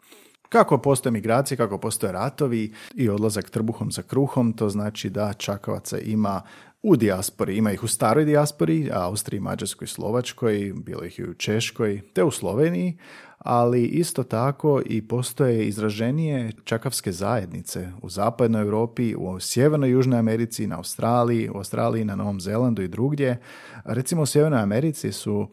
Kako 0.48 0.78
postoje 0.78 1.12
migracije, 1.12 1.56
kako 1.58 1.78
postoje 1.78 2.12
ratovi 2.12 2.72
i 2.94 3.08
odlazak 3.08 3.50
trbuhom 3.50 3.92
za 3.92 4.02
kruhom, 4.02 4.52
to 4.52 4.68
znači 4.68 5.10
da 5.10 5.32
Čakovaca 5.32 5.98
ima 5.98 6.42
u 6.82 6.96
dijaspori. 6.96 7.56
Ima 7.56 7.72
ih 7.72 7.84
u 7.84 7.88
staroj 7.88 8.24
dijaspori, 8.24 8.90
Austriji, 8.92 9.40
Mađarskoj, 9.40 9.86
Slovačkoj, 9.86 10.72
bilo 10.76 11.04
ih 11.04 11.18
i 11.18 11.24
u 11.24 11.34
Češkoj, 11.34 12.00
te 12.12 12.24
u 12.24 12.30
Sloveniji, 12.30 12.98
ali 13.38 13.84
isto 13.84 14.22
tako 14.22 14.82
i 14.86 15.08
postoje 15.08 15.66
izraženije 15.66 16.52
čakavske 16.64 17.12
zajednice 17.12 17.88
u 18.02 18.08
zapadnoj 18.08 18.62
Europi, 18.62 19.14
u 19.14 19.40
sjevernoj 19.40 19.90
Južnoj 19.90 20.18
Americi, 20.18 20.66
na 20.66 20.76
Australiji, 20.76 21.50
u 21.50 21.56
Australiji, 21.56 22.04
na 22.04 22.16
Novom 22.16 22.40
Zelandu 22.40 22.82
i 22.82 22.88
drugdje. 22.88 23.38
Recimo 23.84 24.22
u 24.22 24.26
sjevernoj 24.26 24.60
Americi 24.60 25.12
su 25.12 25.48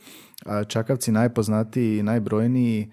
čakavci 0.67 1.11
najpoznatiji 1.11 1.99
i 1.99 2.03
najbrojniji 2.03 2.91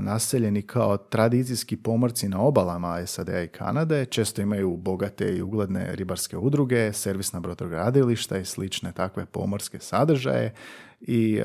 naseljeni 0.00 0.62
kao 0.62 0.96
tradicijski 0.96 1.76
pomorci 1.76 2.28
na 2.28 2.40
obalama 2.40 3.06
SAD-a 3.06 3.42
i 3.42 3.48
Kanade, 3.48 4.04
često 4.04 4.42
imaju 4.42 4.76
bogate 4.76 5.36
i 5.36 5.42
ugledne 5.42 5.94
ribarske 5.94 6.36
udruge, 6.36 6.92
servisna 6.92 7.40
brodogradilišta 7.40 8.38
i 8.38 8.44
slične 8.44 8.92
takve 8.92 9.26
pomorske 9.26 9.78
sadržaje 9.80 10.54
i 11.00 11.40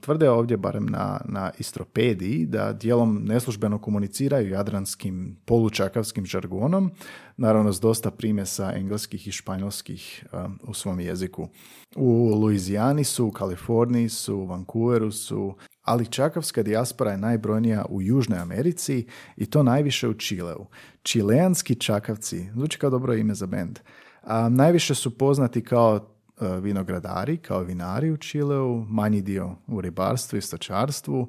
tvrde 0.00 0.30
ovdje, 0.30 0.56
barem 0.56 0.86
na, 0.86 1.20
na 1.24 1.50
istropediji, 1.58 2.46
da 2.46 2.72
dijelom 2.72 3.24
neslužbeno 3.24 3.78
komuniciraju 3.78 4.50
jadranskim 4.50 5.36
polučakavskim 5.44 6.26
žargonom, 6.26 6.90
naravno 7.36 7.72
s 7.72 7.80
dosta 7.80 8.10
primjesa 8.10 8.72
engleskih 8.76 9.28
i 9.28 9.32
španjolskih 9.32 10.26
u 10.62 10.74
svom 10.74 11.00
jeziku. 11.00 11.48
U 11.96 12.34
Luizijani 12.34 13.04
su, 13.04 13.26
u 13.26 13.30
Kaliforniji 13.30 14.08
su, 14.08 14.36
u 14.36 14.46
Vancouveru 14.46 15.12
su, 15.12 15.56
ali 15.82 16.06
čakavska 16.06 16.62
dijaspora 16.62 17.10
je 17.10 17.18
najbrojnija 17.18 17.84
u 17.88 18.02
Južnoj 18.02 18.38
Americi 18.38 19.06
i 19.36 19.46
to 19.46 19.62
najviše 19.62 20.08
u 20.08 20.14
Čileu. 20.14 20.66
Čileanski 21.02 21.74
čakavci, 21.74 22.50
zvuči 22.54 22.78
kao 22.78 22.90
dobro 22.90 23.14
ime 23.14 23.34
za 23.34 23.46
bend, 23.46 23.78
a, 24.22 24.48
najviše 24.48 24.94
su 24.94 25.18
poznati 25.18 25.64
kao 25.64 26.13
vinogradari, 26.40 27.36
kao 27.36 27.60
vinari 27.60 28.10
u 28.10 28.16
Čileu, 28.16 28.84
manji 28.88 29.22
dio 29.22 29.56
u 29.66 29.80
ribarstvu 29.80 30.36
i 30.36 30.42
stočarstvu. 30.42 31.28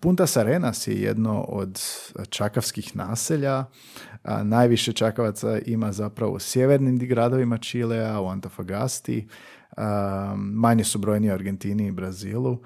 Punta 0.00 0.26
Sarenas 0.26 0.86
je 0.86 1.02
jedno 1.02 1.40
od 1.40 1.80
čakavskih 2.28 2.96
naselja. 2.96 3.64
najviše 4.42 4.92
čakavaca 4.92 5.58
ima 5.66 5.92
zapravo 5.92 6.32
u 6.32 6.38
sjevernim 6.38 6.98
gradovima 6.98 7.58
Čilea, 7.58 8.20
u 8.20 8.28
Antofagasti. 8.28 9.28
manje 10.36 10.84
su 10.84 10.98
brojni 10.98 11.30
u 11.30 11.34
Argentini 11.34 11.86
i 11.86 11.92
Brazilu 11.92 12.58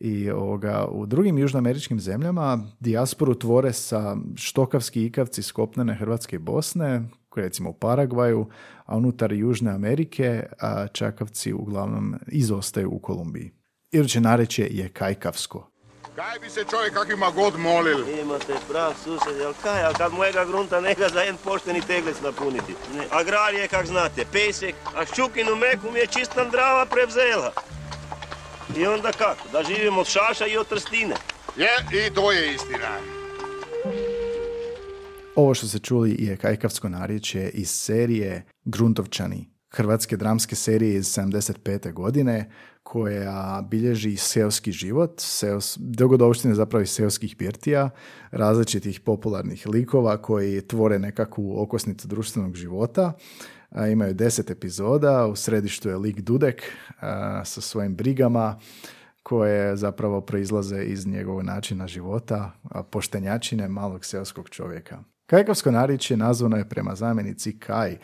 i 0.00 0.30
ovoga, 0.30 0.86
u 0.90 1.06
drugim 1.06 1.38
južnoameričkim 1.38 2.00
zemljama 2.00 2.64
dijasporu 2.80 3.34
tvore 3.34 3.72
sa 3.72 4.16
štokavski 4.36 5.06
ikavci 5.06 5.42
skopnene 5.42 5.94
Hrvatske 5.94 6.36
i 6.36 6.38
Bosne, 6.38 7.02
recimo 7.36 7.70
u 7.70 7.72
Paragvaju, 7.72 8.46
a 8.84 8.96
unutar 8.96 9.32
Južne 9.32 9.70
Amerike 9.70 10.46
a 10.60 10.86
čakavci 10.86 11.52
uglavnom 11.52 12.14
izostaju 12.26 12.90
u 12.90 12.98
Kolumbiji. 12.98 13.50
Iduće 13.92 14.20
narečje 14.20 14.68
je 14.70 14.88
kajkavsko. 14.88 15.70
Kaj 16.16 16.38
bi 16.38 16.50
se 16.50 16.64
čovjek 16.70 16.94
kakvima 16.94 17.30
god 17.30 17.58
molil? 17.58 18.20
Imate 18.20 18.54
prav 18.68 18.92
susjed, 19.04 19.36
jel 19.36 19.52
kaj, 19.62 19.82
a 19.82 19.92
kad 19.92 20.12
mojega 20.12 20.44
grunta 20.44 20.80
nega 20.80 21.08
za 21.08 21.20
jedan 21.20 21.40
pošteni 21.44 21.80
teglec 21.80 22.20
napuniti. 22.22 22.74
Ne, 22.96 23.04
agrar 23.10 23.54
je, 23.54 23.68
kak 23.68 23.86
znate, 23.86 24.24
pesek, 24.32 24.74
a 24.96 25.06
ščukinu 25.06 25.56
meku 25.56 25.90
mi 25.92 25.98
je 25.98 26.06
čista 26.06 26.44
drava 26.44 26.86
prevzela. 26.86 27.52
I 28.76 28.86
onda 28.86 29.12
kako? 29.12 29.48
Da 29.52 29.62
živimo 29.62 30.00
od 30.00 30.06
šaša 30.06 30.46
i 30.46 30.56
od 30.56 30.68
trstine. 30.68 31.14
Je, 31.56 32.06
i 32.06 32.14
to 32.14 32.32
je 32.32 32.54
istina. 32.54 33.19
Ovo 35.40 35.54
što 35.54 35.66
se 35.66 35.78
čuli 35.78 36.16
je 36.18 36.36
kajkavsko 36.36 36.88
narječje 36.88 37.50
iz 37.50 37.70
serije 37.70 38.44
Gruntovčani, 38.64 39.50
hrvatske 39.70 40.16
dramske 40.16 40.56
serije 40.56 40.96
iz 40.96 41.06
75. 41.06 41.92
godine, 41.92 42.50
koja 42.82 43.66
bilježi 43.70 44.16
seoski 44.16 44.72
život, 44.72 45.14
seos, 45.20 45.76
dogodovštine 45.80 46.54
zapravo 46.54 46.82
iz 46.82 46.90
seoskih 46.90 47.36
birtija, 47.36 47.90
različitih 48.30 49.00
popularnih 49.00 49.66
likova 49.66 50.22
koji 50.22 50.68
tvore 50.68 50.98
nekakvu 50.98 51.62
okosnicu 51.62 52.08
društvenog 52.08 52.54
života 52.54 53.12
imaju 53.92 54.14
deset 54.14 54.50
epizoda, 54.50 55.26
u 55.26 55.36
središtu 55.36 55.88
je 55.88 55.96
lik 55.96 56.20
Dudek 56.20 56.62
sa 57.44 57.60
svojim 57.60 57.96
brigama 57.96 58.58
koje 59.22 59.76
zapravo 59.76 60.20
proizlaze 60.20 60.82
iz 60.84 61.06
njegovog 61.06 61.42
načina 61.42 61.86
života, 61.86 62.52
poštenjačine 62.90 63.68
malog 63.68 64.04
seoskog 64.04 64.48
čovjeka. 64.48 64.98
Kajkavsko 65.30 65.70
narječje 65.70 66.16
nazvano 66.16 66.56
je 66.56 66.68
prema 66.68 66.94
zamjenici 66.94 67.58
Kaj. 67.58 67.96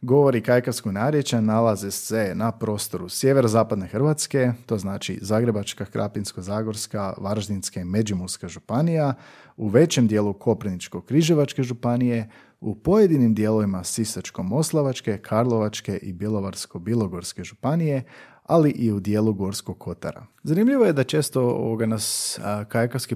Govori 0.00 0.40
kajkavskog 0.40 0.92
narječja 0.92 1.40
nalaze 1.40 1.90
se 1.90 2.32
na 2.34 2.52
prostoru 2.52 3.08
sjeverozapadne 3.08 3.86
Hrvatske, 3.86 4.52
to 4.66 4.78
znači 4.78 5.18
Zagrebačka, 5.22 5.84
Krapinsko-Zagorska, 5.84 7.12
Varaždinska 7.18 7.80
i 7.80 7.84
Međimurska 7.84 8.48
županija, 8.48 9.14
u 9.56 9.68
većem 9.68 10.06
dijelu 10.06 10.32
Koprivničko-Križevačke 10.32 11.62
županije, 11.62 12.28
u 12.66 12.74
pojedinim 12.74 13.34
dijelovima 13.34 13.78
Sisačko-Moslavačke, 13.78 15.18
Karlovačke 15.18 15.96
i 16.02 16.12
Bjelovarsko-Bilogorske 16.12 17.44
županije, 17.44 18.04
ali 18.42 18.70
i 18.70 18.92
u 18.92 19.00
dijelu 19.00 19.32
Gorskog 19.34 19.78
kotara. 19.78 20.26
Zanimljivo 20.42 20.84
je 20.84 20.92
da 20.92 21.04
često 21.04 21.42
ovoga 21.42 21.86
nas 21.86 22.38
a, 22.42 22.64
kajkavski 22.64 23.14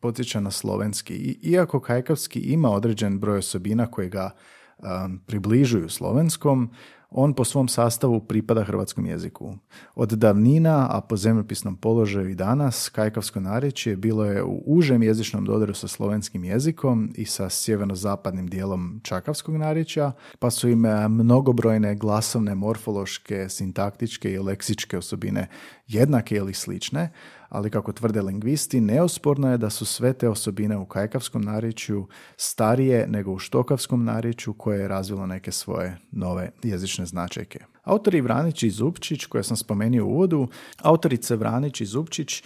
podsjeća 0.00 0.40
na 0.40 0.50
slovenski. 0.50 1.14
I, 1.14 1.50
iako 1.50 1.80
kajkavski 1.80 2.40
ima 2.40 2.70
određen 2.70 3.18
broj 3.18 3.38
osobina 3.38 3.90
koje 3.90 4.08
ga 4.08 4.30
a, 4.78 5.08
približuju 5.26 5.88
slovenskom, 5.88 6.70
on 7.10 7.34
po 7.34 7.44
svom 7.44 7.68
sastavu 7.68 8.20
pripada 8.20 8.64
hrvatskom 8.64 9.06
jeziku. 9.06 9.54
Od 9.94 10.12
davnina, 10.12 10.86
a 10.90 11.00
po 11.00 11.16
zemljopisnom 11.16 11.76
položaju 11.76 12.28
i 12.28 12.34
danas, 12.34 12.88
kajkavsko 12.88 13.40
narječje 13.40 13.96
bilo 13.96 14.24
je 14.24 14.42
u 14.42 14.62
užem 14.66 15.02
jezičnom 15.02 15.44
dodiru 15.44 15.74
sa 15.74 15.88
slovenskim 15.88 16.44
jezikom 16.44 17.12
i 17.14 17.24
sa 17.24 17.50
sjeverno-zapadnim 17.50 18.46
dijelom 18.46 19.00
čakavskog 19.04 19.56
narječja, 19.56 20.12
pa 20.38 20.50
su 20.50 20.68
im 20.68 20.86
e, 20.86 21.08
mnogobrojne 21.08 21.94
glasovne, 21.94 22.54
morfološke, 22.54 23.48
sintaktičke 23.48 24.32
i 24.32 24.38
leksičke 24.38 24.98
osobine 24.98 25.48
jednake 25.86 26.36
ili 26.36 26.54
slične, 26.54 27.10
ali 27.48 27.70
kako 27.70 27.92
tvrde 27.92 28.22
lingvisti, 28.22 28.80
neosporno 28.80 29.50
je 29.50 29.58
da 29.58 29.70
su 29.70 29.86
sve 29.86 30.12
te 30.12 30.28
osobine 30.28 30.76
u 30.76 30.86
kajkavskom 30.86 31.42
narječju 31.42 32.06
starije 32.36 33.06
nego 33.06 33.32
u 33.32 33.38
štokavskom 33.38 34.04
narječju 34.04 34.54
koje 34.54 34.80
je 34.80 34.88
razvilo 34.88 35.26
neke 35.26 35.52
svoje 35.52 35.98
nove 36.10 36.50
jezične 36.62 37.06
značajke. 37.06 37.64
Autori 37.88 38.20
Vranić 38.20 38.62
i 38.62 38.70
Zupčić, 38.70 39.26
koje 39.26 39.44
sam 39.44 39.56
spomenuo 39.56 40.06
u 40.06 40.10
uvodu, 40.10 40.48
autorice 40.82 41.36
Vranić 41.36 41.80
i 41.80 41.86
Zupčić 41.86 42.42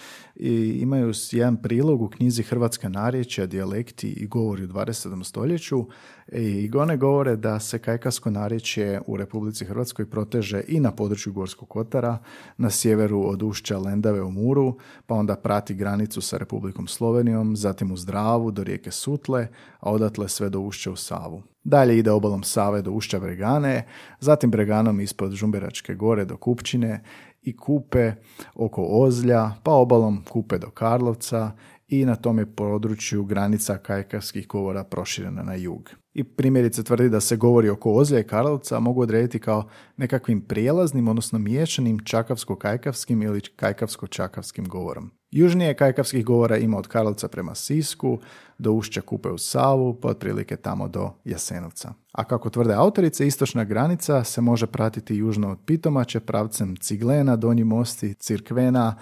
imaju 0.81 1.13
jedan 1.31 1.57
prilog 1.57 2.03
u 2.03 2.09
knjizi 2.09 2.43
Hrvatska 2.43 2.89
narječja, 2.89 3.47
dijalekti 3.47 4.09
i 4.09 4.27
govori 4.27 4.65
u 4.65 4.69
20. 4.69 5.25
stoljeću 5.25 5.87
i 6.33 6.71
one 6.77 6.97
govore 6.97 7.37
da 7.37 7.61
se 7.61 7.79
kajkavsko 7.79 8.31
narječje 8.31 9.01
u 9.07 9.17
Republici 9.17 9.65
Hrvatskoj 9.65 10.11
proteže 10.11 10.63
i 10.69 10.81
na 10.81 10.91
području 10.91 11.33
Gorskog 11.33 11.69
kotara, 11.69 12.19
na 12.57 12.71
sjeveru 12.71 13.23
od 13.27 13.43
ušća 13.43 13.79
Lendave 13.79 14.23
u 14.23 14.31
Muru, 14.31 14.77
pa 15.07 15.15
onda 15.15 15.37
prati 15.37 15.75
granicu 15.75 16.21
sa 16.21 16.37
Republikom 16.37 16.87
Slovenijom, 16.87 17.57
zatim 17.57 17.93
uz 17.93 18.07
Dravu 18.07 18.51
do 18.51 18.65
rijeke 18.65 18.91
Sutle, 18.91 19.49
a 19.81 19.91
odatle 19.91 20.29
sve 20.29 20.51
do 20.51 20.61
ušća 20.61 20.91
u 20.91 20.97
Savu. 20.97 21.43
Dalje 21.65 21.99
ide 21.99 22.11
obalom 22.11 22.43
Save 22.43 22.83
do 22.83 22.91
ušća 22.91 23.21
Bregane, 23.21 23.87
zatim 24.21 24.51
Breganom 24.51 25.01
ispod 25.01 25.33
Žumberačke 25.33 25.95
gore 25.95 26.25
do 26.25 26.37
Kupčine 26.37 27.03
i 27.43 27.57
Kupe 27.57 28.13
oko 28.55 28.87
Ozlja, 28.91 29.51
pa 29.63 29.73
obalom 29.73 30.25
Kupe 30.31 30.59
do 30.59 30.71
Karlovca 30.71 31.51
i 31.89 32.05
na 32.05 32.17
tom 32.17 32.39
je 32.39 32.55
području 32.57 33.25
granica 33.25 33.79
kajkavskih 33.79 34.49
govora 34.49 34.85
proširena 34.85 35.43
na 35.43 35.55
jug. 35.55 36.02
I 36.15 36.25
primjerice 36.25 36.83
tvrdi 36.83 37.09
da 37.09 37.21
se 37.21 37.37
govori 37.37 37.69
oko 37.69 37.93
Ozlja 37.93 38.19
i 38.19 38.25
Karlovca 38.25 38.81
mogu 38.81 39.01
odrediti 39.01 39.39
kao 39.39 39.69
nekakvim 39.97 40.41
prijelaznim, 40.41 41.09
odnosno 41.09 41.39
miješanim 41.39 41.99
čakavsko-kajkavskim 41.99 43.25
ili 43.25 43.41
kajkavsko-čakavskim 43.41 44.69
govorom. 44.69 45.11
Južnije 45.31 45.75
kajkavskih 45.75 46.25
govora 46.25 46.57
ima 46.57 46.79
od 46.79 46.89
Karlovca 46.89 47.29
prema 47.29 47.55
Sisku, 47.55 48.19
do 48.59 48.73
ušća 48.73 49.01
Kupe 49.01 49.29
u 49.29 49.39
Savu, 49.39 50.01
pa 50.01 50.09
otprilike 50.09 50.57
tamo 50.57 50.89
do 50.89 51.11
Jasenovca. 51.25 51.93
A 52.13 52.25
kako 52.25 52.51
tvrde 52.51 52.75
autorice, 52.75 53.27
istočna 53.27 53.65
granica 53.65 54.25
se 54.25 54.41
može 54.41 54.67
pratiti 54.67 55.17
južno 55.17 55.51
od 55.51 55.59
Pitomače, 55.67 56.21
pravcem 56.21 56.77
Ciglena, 56.77 57.37
Donji 57.37 57.65
mosti, 57.65 58.15
Cirkvena, 58.15 58.97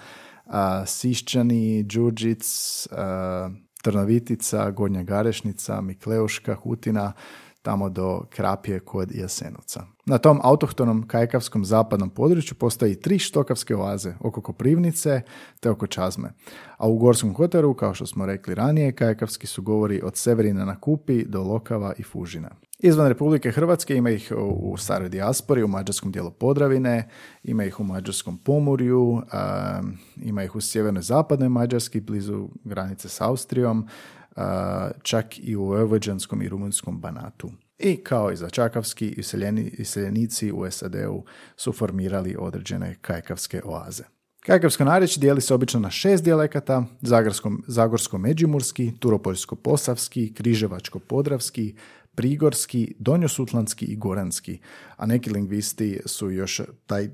Sišćani, 0.85 1.83
Đurđic, 1.83 2.87
a, 2.91 3.49
Trnovitica, 3.81 4.71
Gornja 4.71 5.03
Garešnica, 5.03 5.81
Mikleuška, 5.81 6.55
Hutina, 6.55 7.13
tamo 7.61 7.89
do 7.89 8.21
Krapje 8.29 8.79
kod 8.79 9.11
Jasenovca. 9.11 9.83
Na 10.05 10.17
tom 10.17 10.39
autohtonom 10.43 11.07
kajkavskom 11.07 11.65
zapadnom 11.65 12.09
području 12.09 12.55
postoji 12.57 12.95
tri 12.95 13.19
štokavske 13.19 13.75
oaze, 13.75 14.13
oko 14.19 14.41
Koprivnice 14.41 15.21
te 15.59 15.69
oko 15.69 15.87
Čazme. 15.87 16.33
A 16.77 16.87
u 16.87 16.97
Gorskom 16.97 17.33
Kotaru, 17.33 17.73
kao 17.73 17.93
što 17.93 18.05
smo 18.05 18.25
rekli 18.25 18.55
ranije, 18.55 18.91
kajkavski 18.91 19.47
su 19.47 19.61
govori 19.61 20.01
od 20.03 20.15
Severina 20.15 20.65
na 20.65 20.79
Kupi 20.79 21.25
do 21.25 21.43
Lokava 21.43 21.93
i 21.97 22.03
Fužina. 22.03 22.49
Izvan 22.83 23.07
Republike 23.07 23.51
Hrvatske 23.51 23.95
ima 23.95 24.09
ih 24.09 24.31
u 24.37 24.77
staroj 24.77 25.09
dijaspori, 25.09 25.63
u 25.63 25.67
mađarskom 25.67 26.11
dijelu 26.11 26.31
Podravine, 26.31 27.09
ima 27.43 27.63
ih 27.63 27.79
u 27.79 27.83
mađarskom 27.83 28.37
Pomorju, 28.37 29.21
a, 29.31 29.81
ima 30.15 30.43
ih 30.43 30.55
u 30.55 30.61
sjevernoj 30.61 31.03
zapadnoj 31.03 31.49
Mađarski, 31.49 31.99
blizu 31.99 32.49
granice 32.63 33.09
s 33.09 33.21
Austrijom, 33.21 33.87
a, 34.35 34.89
čak 35.01 35.39
i 35.39 35.55
u 35.55 35.63
vojvođanskom 35.63 36.41
i 36.41 36.49
rumunskom 36.49 37.01
Banatu. 37.01 37.51
I 37.79 37.97
kao 37.97 38.31
i 38.31 38.35
za 38.35 38.49
Čakavski, 38.49 39.07
iseljeni, 39.07 39.61
iseljenici 39.77 40.51
u 40.51 40.71
SAD-u 40.71 41.23
su 41.55 41.73
formirali 41.73 42.35
određene 42.39 42.95
kajkavske 43.01 43.61
oaze. 43.65 44.03
Kajkavsko 44.45 44.83
narječje 44.83 45.21
dijeli 45.21 45.41
se 45.41 45.53
obično 45.53 45.79
na 45.79 45.89
šest 45.89 46.23
dijalekata, 46.23 46.83
zagorsko- 47.01 47.61
zagorsko-međimurski, 47.67 48.91
turopoljsko-posavski, 48.99 50.33
križevačko-podravski, 50.33 51.75
prigorski, 52.15 52.95
donjosutlanski 52.99 53.85
i 53.85 53.95
goranski, 53.95 54.59
a 54.97 55.05
neki 55.05 55.29
lingvisti 55.29 55.99
su 56.05 56.31
još 56.31 56.61
taj, 56.85 57.09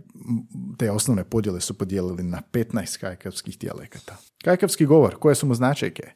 te 0.77 0.91
osnovne 0.91 1.23
podjele 1.23 1.61
su 1.61 1.77
podijelili 1.77 2.23
na 2.23 2.41
15 2.51 2.99
kajkavskih 2.99 3.59
dijalekata. 3.59 4.17
Kajkavski 4.43 4.85
govor, 4.85 5.15
koje 5.15 5.35
su 5.35 5.47
mu 5.47 5.55
značajke? 5.55 6.11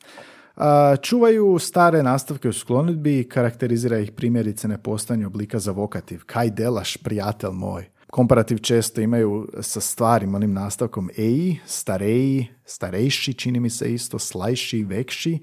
Čuvaju 1.02 1.60
stare 1.60 2.04
nastavke 2.04 2.50
u 2.50 2.54
sklonitbi 2.54 3.20
i 3.20 3.30
karakterizira 3.30 4.00
ih 4.00 4.12
primjerice 4.12 4.68
nepostojanje 4.68 5.26
oblika 5.26 5.60
za 5.60 5.72
vokativ. 5.72 6.22
Kaj 6.26 6.50
delaš, 6.50 6.98
prijatelj 6.98 7.52
moj? 7.54 7.90
Komparativ 8.10 8.58
često 8.58 9.02
imaju 9.02 9.48
sa 9.62 9.82
stvarim 9.82 10.36
onim 10.36 10.54
nastavkom 10.54 11.10
eji, 11.18 11.60
stareji, 11.66 12.48
starejši, 12.66 13.34
čini 13.34 13.60
mi 13.60 13.70
se 13.70 13.94
isto, 13.94 14.20
slajši, 14.20 14.84
vekši, 14.84 15.40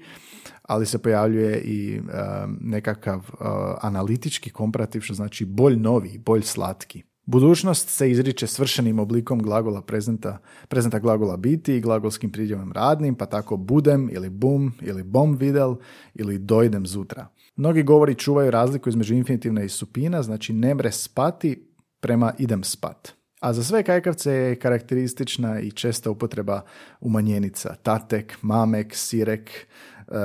ali 0.69 0.85
se 0.85 0.97
pojavljuje 0.97 1.61
i 1.61 1.99
um, 1.99 2.57
nekakav 2.61 3.17
uh, 3.17 3.47
analitički 3.81 4.49
komparativ, 4.49 5.01
što 5.01 5.13
znači 5.13 5.45
bolj 5.45 5.75
novi, 5.75 6.17
bolj 6.17 6.41
slatki. 6.41 7.03
Budućnost 7.25 7.89
se 7.89 8.11
izriče 8.11 8.47
svršenim 8.47 8.99
oblikom 8.99 9.41
glagola 9.41 9.81
prezenta, 9.81 10.37
prezenta 10.67 10.99
glagola 10.99 11.37
biti 11.37 11.75
i 11.75 11.81
glagolskim 11.81 12.31
pridjevom 12.31 12.71
radnim, 12.71 13.15
pa 13.15 13.25
tako 13.25 13.57
budem 13.57 14.09
ili 14.11 14.29
bum 14.29 14.73
ili 14.81 15.03
bom 15.03 15.35
videl 15.35 15.75
ili 16.13 16.37
dojdem 16.37 16.85
zutra. 16.85 17.27
Mnogi 17.55 17.83
govori 17.83 18.15
čuvaju 18.15 18.51
razliku 18.51 18.89
između 18.89 19.15
infinitivna 19.15 19.63
i 19.63 19.69
supina, 19.69 20.23
znači 20.23 20.53
nemre 20.53 20.91
spati 20.91 21.67
prema 21.99 22.33
idem 22.37 22.63
spat. 22.63 23.13
A 23.39 23.53
za 23.53 23.63
sve 23.63 23.83
kajkavce 23.83 24.31
je 24.31 24.55
karakteristična 24.55 25.59
i 25.59 25.71
česta 25.71 26.11
upotreba 26.11 26.61
umanjenica. 27.01 27.75
Tatek, 27.75 28.37
mamek, 28.41 28.95
sirek. 28.95 29.67
E, 30.11 30.15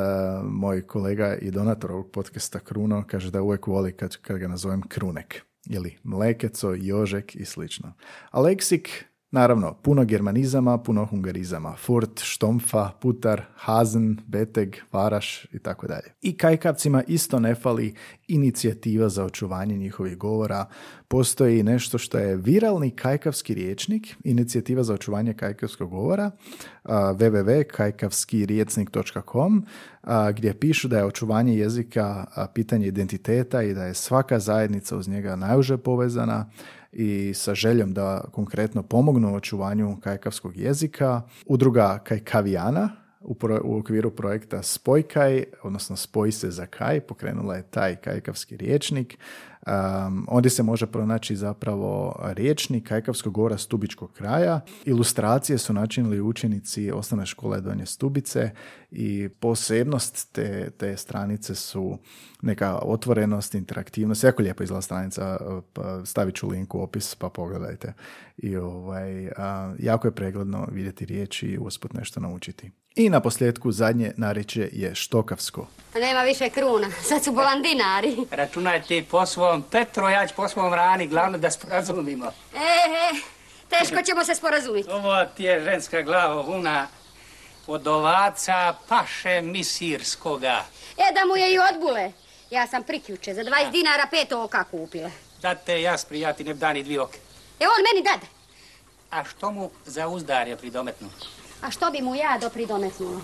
moj 0.43 0.87
kolega 0.87 1.35
i 1.35 1.51
donator 1.51 1.93
ovog 1.93 2.11
podcasta 2.11 2.59
Kruno 2.59 3.05
kaže 3.07 3.31
da 3.31 3.43
uvijek 3.43 3.67
voli 3.67 3.93
kad, 3.93 4.17
kad 4.17 4.39
ga 4.39 4.49
nazovem 4.49 4.83
Krunek. 4.89 5.43
Ili 5.67 5.97
mlekeco, 6.03 6.75
jožek 6.75 7.37
i 7.37 7.45
slično. 7.45 7.93
A 8.31 8.41
leksik, 8.41 9.05
naravno, 9.35 9.75
puno 9.83 10.05
germanizama, 10.05 10.79
puno 10.79 11.07
hungarizama. 11.07 11.77
Furt, 11.77 12.21
štomfa, 12.23 12.91
putar, 13.01 13.43
hazen, 13.57 14.19
beteg, 14.27 14.77
varaš 14.93 15.47
i 15.53 15.59
tako 15.59 15.87
dalje. 15.87 16.15
I 16.23 16.37
kajkavcima 16.37 17.03
isto 17.07 17.41
ne 17.41 17.55
fali 17.55 17.95
inicijativa 18.29 19.09
za 19.09 19.25
očuvanje 19.25 19.77
njihovih 19.77 20.19
govora. 20.19 20.67
Postoji 21.09 21.63
nešto 21.63 21.99
što 21.99 22.19
je 22.19 22.37
viralni 22.37 22.91
kajkavski 22.91 23.55
riječnik, 23.55 24.17
inicijativa 24.25 24.83
za 24.83 24.95
očuvanje 24.95 25.35
kajkavskog 25.35 25.91
govora, 25.91 26.31
www.kajkavskirijecnik.com, 26.85 29.67
gdje 30.35 30.55
pišu 30.55 30.89
da 30.89 30.99
je 30.99 31.05
očuvanje 31.05 31.57
jezika 31.57 32.25
pitanje 32.55 32.87
identiteta 32.87 33.63
i 33.63 33.75
da 33.75 33.85
je 33.85 33.95
svaka 33.95 34.39
zajednica 34.39 34.97
uz 34.97 35.09
njega 35.09 35.37
najuže 35.37 35.77
povezana 35.77 36.51
i 36.95 37.35
sa 37.35 37.55
željom 37.55 37.95
da 37.95 38.25
konkretno 38.33 38.83
pomognu 38.83 39.35
očuvanju 39.35 39.97
kajkavskog 40.01 40.57
jezika. 40.57 41.23
Udruga 41.47 41.99
Kajkavijana 42.05 42.91
u, 43.21 43.35
pro- 43.35 43.61
u 43.65 43.79
okviru 43.79 44.11
projekta 44.11 44.63
Spojkaj, 44.63 45.45
odnosno 45.63 45.97
Spoj 45.97 46.33
se 46.33 46.51
za 46.51 46.67
kaj, 46.67 47.01
pokrenula 47.01 47.57
je 47.57 47.71
taj 47.71 47.97
kajkavski 47.97 48.57
riječnik 48.57 49.19
Um, 49.67 50.27
ondje 50.29 50.51
se 50.51 50.63
može 50.63 50.87
pronaći 50.87 51.37
zapravo 51.37 52.17
riječnik 52.25 52.89
kajkavskog 52.89 53.33
govora 53.33 53.59
Stubičkog 53.59 54.13
kraja. 54.13 54.61
Ilustracije 54.85 55.59
su 55.59 55.73
načinili 55.73 56.21
učenici 56.21 56.91
osnovne 56.91 57.27
škole 57.27 57.61
Donje 57.61 57.87
Stubice 57.87 58.51
i 58.91 59.29
posebnost 59.29 60.33
te, 60.33 60.71
te 60.71 60.97
stranice 60.97 61.55
su 61.55 61.99
neka 62.43 62.79
otvorenost, 62.83 63.55
interaktivnost. 63.55 64.25
Jako 64.25 64.43
lijepo 64.43 64.63
izgleda 64.63 64.83
stranica, 64.83 65.39
pa 65.73 66.07
stavit 66.07 66.35
ću 66.35 66.49
link 66.49 66.75
u 66.75 66.81
opis 66.83 67.15
pa 67.15 67.29
pogledajte. 67.29 67.93
I 68.37 68.57
ovaj, 68.57 69.29
a, 69.37 69.75
jako 69.79 70.09
je 70.09 70.15
pregledno 70.15 70.69
vidjeti 70.73 71.05
riječi 71.05 71.47
i 71.47 71.59
usput 71.59 71.93
nešto 71.93 72.21
naučiti. 72.21 72.71
I 72.97 73.09
na 73.11 73.21
posljedku 73.21 73.73
zadnje 73.73 74.13
narečje 74.17 74.69
je 74.73 74.95
štokavsko. 74.95 75.67
Nema 75.95 76.23
više 76.23 76.51
kruna, 76.51 76.91
sad 77.03 77.25
su 77.25 77.33
bolan 77.33 77.63
dinari. 77.63 78.17
Računaj 78.31 78.83
ti 78.83 79.05
po 79.11 79.27
svom 79.55 79.63
Petro, 79.71 80.09
ja 80.09 80.27
ću 80.27 80.35
po 80.35 80.49
svom 80.49 80.75
rani, 80.75 81.07
glavno 81.07 81.39
da 81.39 81.51
sporazumimo. 81.51 82.27
E, 82.55 82.59
e, 82.59 83.21
teško 83.69 84.03
ćemo 84.03 84.25
se 84.25 84.35
sporazumiti. 84.35 84.91
Ovo 84.91 85.25
ti 85.37 85.45
je 85.45 85.65
ženska 85.65 86.03
glava 86.03 86.43
vuna 86.43 86.87
od 87.67 87.87
ovaca 87.87 88.75
paše 88.89 89.41
misirskoga. 89.43 90.65
E, 90.97 91.13
da 91.15 91.27
mu 91.27 91.37
je 91.37 91.55
i 91.55 91.59
odbule. 91.59 92.13
Ja 92.51 92.67
sam 92.67 92.83
priključe, 92.83 93.35
za 93.35 93.43
20 93.43 93.71
dinara 93.71 94.07
pet 94.11 94.33
oka 94.33 94.65
kupila. 94.65 95.11
Da 95.43 95.55
te 95.55 95.83
ja 95.83 95.99
sprijati 95.99 96.45
ne 96.45 96.55
dani 96.55 96.83
dvi 96.83 96.99
oke. 96.99 97.19
E, 97.61 97.65
on 97.65 97.83
meni 97.93 98.05
dade. 98.05 98.27
A 99.11 99.25
što 99.25 99.51
mu 99.51 99.71
za 99.87 100.09
uzdarje 100.09 100.57
pridometnu? 100.57 101.11
A 101.63 101.71
što 101.71 101.91
bi 101.91 102.03
mu 102.03 102.15
ja 102.15 102.39
dopridometnulo? 102.41 103.21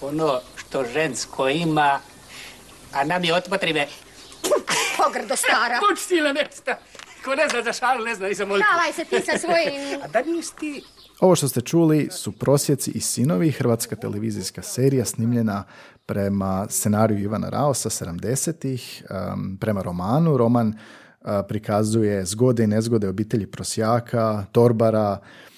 Ono 0.00 0.40
što 0.56 0.84
žensko 0.84 1.48
ima, 1.48 2.00
a 2.92 3.04
nam 3.04 3.24
je 3.24 3.34
otpotribe. 3.34 3.86
Pogrdo 5.04 5.36
stara. 5.36 5.78
Kuć 5.82 6.10
mjesta. 6.34 6.78
Ko 7.24 7.34
ne 7.34 7.48
zna 7.48 7.62
za 7.62 7.72
šalu, 7.72 8.04
ne 8.04 8.14
zna 8.14 8.28
i 8.28 8.34
za 8.34 8.46
molitvu. 8.46 8.68
Šalaj 8.70 8.92
se 8.92 9.04
ti 9.04 9.26
sa 9.26 9.38
svojim... 9.38 9.80
A 10.04 10.08
da 10.08 10.22
nisi 10.22 10.56
ti 10.56 10.82
Ovo 11.20 11.36
što 11.36 11.48
ste 11.48 11.60
čuli 11.60 12.08
su 12.10 12.32
Prosjeci 12.32 12.90
i 12.90 13.00
sinovi, 13.00 13.50
hrvatska 13.50 13.96
televizijska 13.96 14.62
serija 14.62 15.04
snimljena 15.04 15.64
prema 16.06 16.66
scenariju 16.68 17.18
Ivana 17.18 17.48
Raosa 17.48 17.90
70-ih, 17.90 19.04
um, 19.10 19.56
prema 19.60 19.82
romanu. 19.82 20.36
Roman 20.36 20.68
uh, 20.68 21.30
prikazuje 21.48 22.24
zgode 22.24 22.64
i 22.64 22.66
nezgode 22.66 23.08
obitelji 23.08 23.46
prosjaka, 23.46 24.44
torbara, 24.52 25.18
uh, 25.20 25.51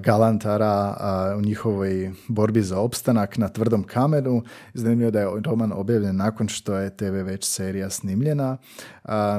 galantara 0.00 0.96
u 1.38 1.40
njihovoj 1.40 2.12
borbi 2.28 2.62
za 2.62 2.78
opstanak 2.78 3.38
na 3.38 3.48
tvrdom 3.48 3.82
kamenu. 3.82 4.42
Zanimljivo 4.74 5.10
da 5.10 5.20
je 5.20 5.28
roman 5.44 5.72
objavljen 5.72 6.16
nakon 6.16 6.48
što 6.48 6.74
je 6.74 6.96
TV 6.96 7.04
već 7.04 7.44
serija 7.44 7.90
snimljena. 7.90 8.56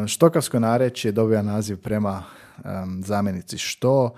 Štokavsko 0.07 0.59
narečje 0.59 1.11
dobija 1.11 1.41
naziv 1.41 1.77
prema 1.77 2.23
zamjenici 2.99 3.57
što, 3.57 4.15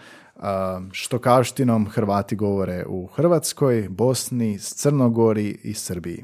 štokavštinom 0.92 1.90
Hrvati 1.90 2.36
govore 2.36 2.86
u 2.88 3.08
Hrvatskoj, 3.08 3.88
Bosni, 3.90 4.60
Crnogori 4.60 5.60
i 5.64 5.74
Srbiji. 5.74 6.24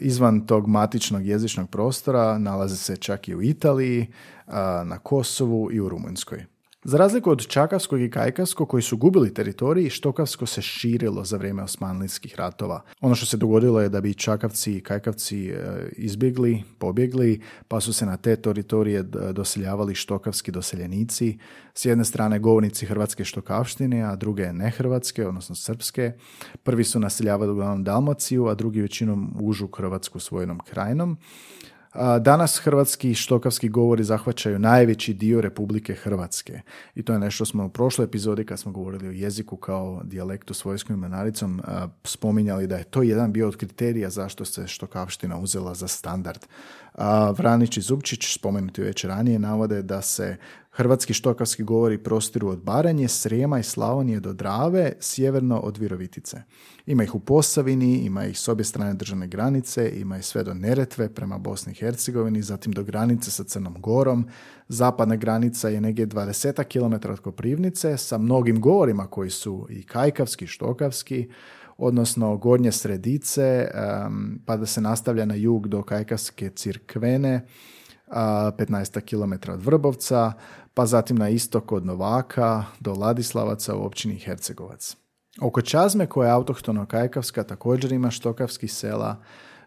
Izvan 0.00 0.46
tog 0.46 0.68
matičnog 0.68 1.26
jezičnog 1.26 1.70
prostora 1.70 2.38
nalaze 2.38 2.76
se 2.76 2.96
čak 2.96 3.28
i 3.28 3.34
u 3.34 3.42
Italiji, 3.42 4.06
na 4.84 4.98
Kosovu 5.02 5.72
i 5.72 5.80
u 5.80 5.88
Rumunjskoj. 5.88 6.44
Za 6.86 6.98
razliku 6.98 7.30
od 7.30 7.46
Čakavskog 7.46 8.00
i 8.00 8.10
Kajkavskog 8.10 8.68
koji 8.68 8.82
su 8.82 8.96
gubili 8.96 9.34
teritorij, 9.34 9.90
Štokavsko 9.90 10.46
se 10.46 10.62
širilo 10.62 11.24
za 11.24 11.36
vrijeme 11.36 11.62
osmanlijskih 11.62 12.34
ratova. 12.36 12.82
Ono 13.00 13.14
što 13.14 13.26
se 13.26 13.36
dogodilo 13.36 13.80
je 13.80 13.88
da 13.88 14.00
bi 14.00 14.14
Čakavci 14.14 14.76
i 14.76 14.80
Kajkavci 14.80 15.48
e, 15.48 15.88
izbjegli, 15.96 16.62
pobjegli, 16.78 17.40
pa 17.68 17.80
su 17.80 17.92
se 17.92 18.06
na 18.06 18.16
te 18.16 18.36
teritorije 18.36 19.02
doseljavali 19.32 19.94
štokavski 19.94 20.52
doseljenici. 20.52 21.38
S 21.74 21.84
jedne 21.84 22.04
strane 22.04 22.38
govornici 22.38 22.86
hrvatske 22.86 23.24
štokavštine, 23.24 24.02
a 24.02 24.16
druge 24.16 24.52
nehrvatske, 24.52 25.26
odnosno 25.26 25.54
srpske. 25.54 26.12
Prvi 26.62 26.84
su 26.84 27.00
naseljavali 27.00 27.52
uglavnom 27.52 27.84
Dalmaciju, 27.84 28.46
a 28.46 28.54
drugi 28.54 28.80
većinom 28.80 29.36
užu 29.40 29.68
Hrvatsku 29.76 30.18
svojnom 30.18 30.58
krajinom. 30.58 31.18
Danas 32.20 32.58
hrvatski 32.58 33.14
štokavski 33.14 33.68
govori 33.68 34.04
zahvaćaju 34.04 34.58
najveći 34.58 35.14
dio 35.14 35.40
Republike 35.40 35.94
Hrvatske. 35.94 36.60
I 36.94 37.02
to 37.02 37.12
je 37.12 37.18
nešto 37.18 37.44
smo 37.44 37.64
u 37.64 37.68
prošloj 37.68 38.04
epizodi 38.04 38.46
kad 38.46 38.58
smo 38.58 38.72
govorili 38.72 39.08
o 39.08 39.12
jeziku 39.12 39.56
kao 39.56 40.00
dijalektu 40.04 40.54
s 40.54 40.64
vojskom 40.64 40.96
i 40.96 40.98
menaricom 40.98 41.62
spominjali 42.04 42.66
da 42.66 42.76
je 42.76 42.84
to 42.84 43.02
jedan 43.02 43.32
bio 43.32 43.48
od 43.48 43.56
kriterija 43.56 44.10
zašto 44.10 44.44
se 44.44 44.66
štokavština 44.66 45.38
uzela 45.38 45.74
za 45.74 45.88
standard. 45.88 46.46
Vranić 47.36 47.76
i 47.76 47.80
Zubčić, 47.80 48.34
spomenuti 48.34 48.82
već 48.82 49.04
ranije, 49.04 49.38
navode 49.38 49.82
da 49.82 50.02
se 50.02 50.36
hrvatski 50.76 51.14
štokavski 51.14 51.62
govori 51.62 51.98
prostiru 51.98 52.48
od 52.48 52.62
Baranje, 52.62 53.08
Srijema 53.08 53.58
i 53.58 53.62
Slavonije 53.62 54.20
do 54.20 54.32
Drave, 54.32 54.92
sjeverno 55.00 55.58
od 55.58 55.78
Virovitice. 55.78 56.42
Ima 56.86 57.04
ih 57.04 57.14
u 57.14 57.20
Posavini, 57.20 57.96
ima 57.96 58.24
ih 58.24 58.38
s 58.38 58.48
obje 58.48 58.64
strane 58.64 58.94
državne 58.94 59.26
granice, 59.26 59.92
ima 59.96 60.18
ih 60.18 60.24
sve 60.24 60.44
do 60.44 60.54
Neretve 60.54 61.08
prema 61.08 61.38
Bosni 61.38 61.72
i 61.72 61.74
Hercegovini, 61.74 62.42
zatim 62.42 62.72
do 62.72 62.82
granice 62.82 63.30
sa 63.30 63.44
Crnom 63.44 63.74
Gorom. 63.78 64.26
Zapadna 64.68 65.16
granica 65.16 65.68
je 65.68 65.80
negdje 65.80 66.06
20 66.06 66.64
km 66.64 67.12
od 67.12 67.20
Koprivnice 67.20 67.96
sa 67.96 68.18
mnogim 68.18 68.60
govorima 68.60 69.06
koji 69.06 69.30
su 69.30 69.66
i 69.70 69.82
kajkavski, 69.82 70.46
štokavski, 70.46 71.28
odnosno 71.76 72.36
gornje 72.36 72.72
sredice, 72.72 73.68
pa 74.46 74.56
da 74.56 74.66
se 74.66 74.80
nastavlja 74.80 75.24
na 75.24 75.34
jug 75.34 75.68
do 75.68 75.82
Kajkavske 75.82 76.50
cirkvene, 76.50 77.46
15 78.14 79.00
km 79.00 79.52
od 79.52 79.64
Vrbovca, 79.64 80.32
pa 80.74 80.86
zatim 80.86 81.16
na 81.16 81.28
istok 81.28 81.72
od 81.72 81.86
Novaka 81.86 82.64
do 82.80 82.92
Ladislavaca 82.92 83.76
u 83.76 83.84
općini 83.84 84.18
Hercegovac. 84.18 84.96
Oko 85.40 85.62
Čazme, 85.62 86.06
koja 86.06 86.26
je 86.26 86.34
autohtono 86.34 86.86
kajkavska, 86.86 87.44
također 87.44 87.92
ima 87.92 88.10
štokavskih 88.10 88.72
sela, 88.72 89.16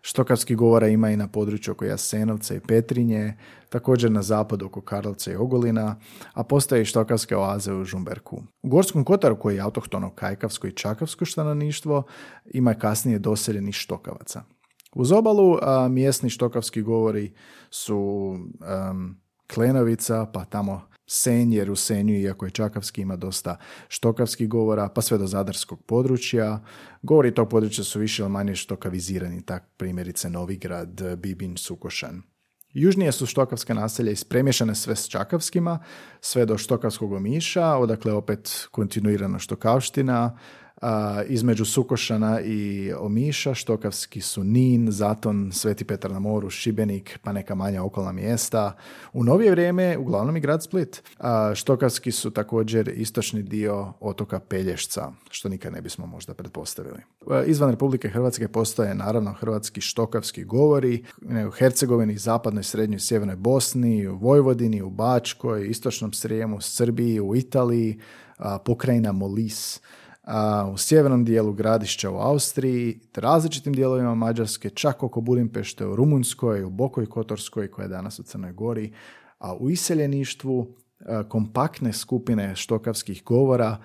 Štokavski 0.02 0.56
govora 0.56 0.88
ima 0.88 1.10
i 1.10 1.18
na 1.18 1.28
području 1.28 1.72
oko 1.72 1.86
Jasenovca 1.86 2.56
i 2.56 2.60
Petrinje, 2.60 3.34
također 3.70 4.12
na 4.12 4.22
zapadu 4.22 4.66
oko 4.66 4.82
Karlovca 4.82 5.32
i 5.32 5.36
Ogolina, 5.36 5.96
a 6.34 6.44
postoje 6.44 6.82
i 6.82 6.86
štokavske 6.86 7.36
oaze 7.36 7.74
u 7.74 7.86
Žumberku. 7.86 8.44
U 8.64 8.70
Gorskom 8.70 9.04
Kotaru, 9.04 9.40
koji 9.40 9.56
je 9.56 9.62
autohtono 9.62 10.10
kajkavsko 10.10 10.68
i 10.68 10.72
čakavsko 10.72 11.26
stanovništvo, 11.26 12.04
ima 12.46 12.74
kasnije 12.74 13.20
doseljeni 13.20 13.72
štokavaca. 13.72 14.44
Uz 14.98 15.12
obalu 15.12 15.58
a, 15.62 15.88
mjesni 15.88 16.30
štokavski 16.30 16.82
govori 16.82 17.34
su 17.70 18.34
Klenovica, 19.54 20.26
pa 20.34 20.46
tamo 20.46 20.82
Senj, 21.06 21.54
jer 21.54 21.72
u 21.72 21.76
Senju, 21.76 22.14
iako 22.14 22.46
je 22.46 22.52
Čakavski, 22.52 23.02
ima 23.02 23.16
dosta 23.16 23.58
štokavskih 23.88 24.50
govora, 24.50 24.90
pa 24.90 25.02
sve 25.02 25.18
do 25.18 25.28
zadarskog 25.28 25.84
područja. 25.84 26.64
Govori 27.02 27.34
tog 27.34 27.50
područja 27.50 27.84
su 27.84 28.00
više 28.00 28.24
ili 28.24 28.32
manje 28.32 28.56
štokavizirani, 28.56 29.42
tak 29.46 29.64
primjerice 29.78 30.30
Novigrad, 30.30 31.18
Bibin, 31.18 31.58
Sukošan. 31.58 32.22
Južnije 32.74 33.12
su 33.12 33.26
štokavska 33.26 33.74
naselja 33.74 34.12
ispremješane 34.12 34.76
sve 34.76 34.96
s 34.96 35.08
čakavskima, 35.08 35.80
sve 36.22 36.46
do 36.46 36.58
štokavskog 36.58 37.12
omiša, 37.12 37.76
odakle 37.76 38.14
opet 38.14 38.68
kontinuirana 38.72 39.40
štokavština, 39.40 40.38
između 41.28 41.66
Sukošana 41.66 42.42
i 42.42 42.92
Omiša, 43.00 43.54
Štokavski 43.54 44.22
su 44.22 44.44
Nin, 44.44 44.92
Zaton, 44.92 45.52
Sveti 45.54 45.86
Petar 45.86 46.12
na 46.12 46.20
moru, 46.20 46.50
Šibenik, 46.50 47.20
pa 47.24 47.32
neka 47.32 47.56
manja 47.56 47.84
okolna 47.84 48.12
mjesta. 48.12 48.76
U 49.14 49.24
novije 49.24 49.52
vrijeme 49.52 49.98
uglavnom 49.98 50.38
i 50.38 50.40
grad 50.40 50.64
Split. 50.64 51.04
A, 51.20 51.52
štokavski 51.56 52.12
su 52.12 52.32
također 52.32 52.92
istočni 52.96 53.44
dio 53.44 53.94
otoka 54.00 54.40
Pelješca, 54.40 55.12
što 55.30 55.50
nikad 55.50 55.74
ne 55.74 55.82
bismo 55.82 56.06
možda 56.06 56.34
pretpostavili. 56.34 57.00
Izvan 57.46 57.70
Republike 57.70 58.10
Hrvatske 58.10 58.48
postoje 58.48 58.96
naravno 58.96 59.34
hrvatski 59.34 59.82
štokavski 59.82 60.44
govori 60.44 61.06
u 61.48 61.52
Hercegovini, 61.52 62.18
zapadnoj, 62.18 62.64
srednjoj, 62.64 63.00
sjevernoj 63.00 63.36
Bosni, 63.36 64.08
u 64.08 64.18
Vojvodini, 64.18 64.82
u 64.82 64.90
Bačkoj, 64.90 65.68
istočnom 65.68 66.14
Srijemu, 66.14 66.62
Srbiji, 66.62 67.20
u 67.20 67.36
Italiji, 67.36 68.00
pokrajina 68.66 69.12
Molis, 69.12 69.82
u 70.74 70.78
sjevernom 70.78 71.26
dijelu 71.26 71.54
gradišća 71.54 72.10
u 72.10 72.18
Austriji, 72.18 73.00
te 73.12 73.22
različitim 73.22 73.74
dijelovima 73.74 74.16
Mađarske, 74.16 74.70
čak 74.70 75.04
oko 75.04 75.22
Budimpešte 75.22 75.86
u 75.86 75.96
Rumunjskoj, 75.96 76.64
u 76.64 76.70
Bokoj 76.70 77.06
Kotorskoj 77.06 77.72
koja 77.72 77.84
je 77.84 77.90
danas 77.90 78.20
u 78.20 78.24
Crnoj 78.24 78.54
Gori, 78.54 78.94
a 79.40 79.56
u 79.56 79.70
iseljeništvu 79.70 80.76
kompaktne 81.30 81.94
skupine 81.94 82.56
štokavskih 82.56 83.24
govora 83.24 83.78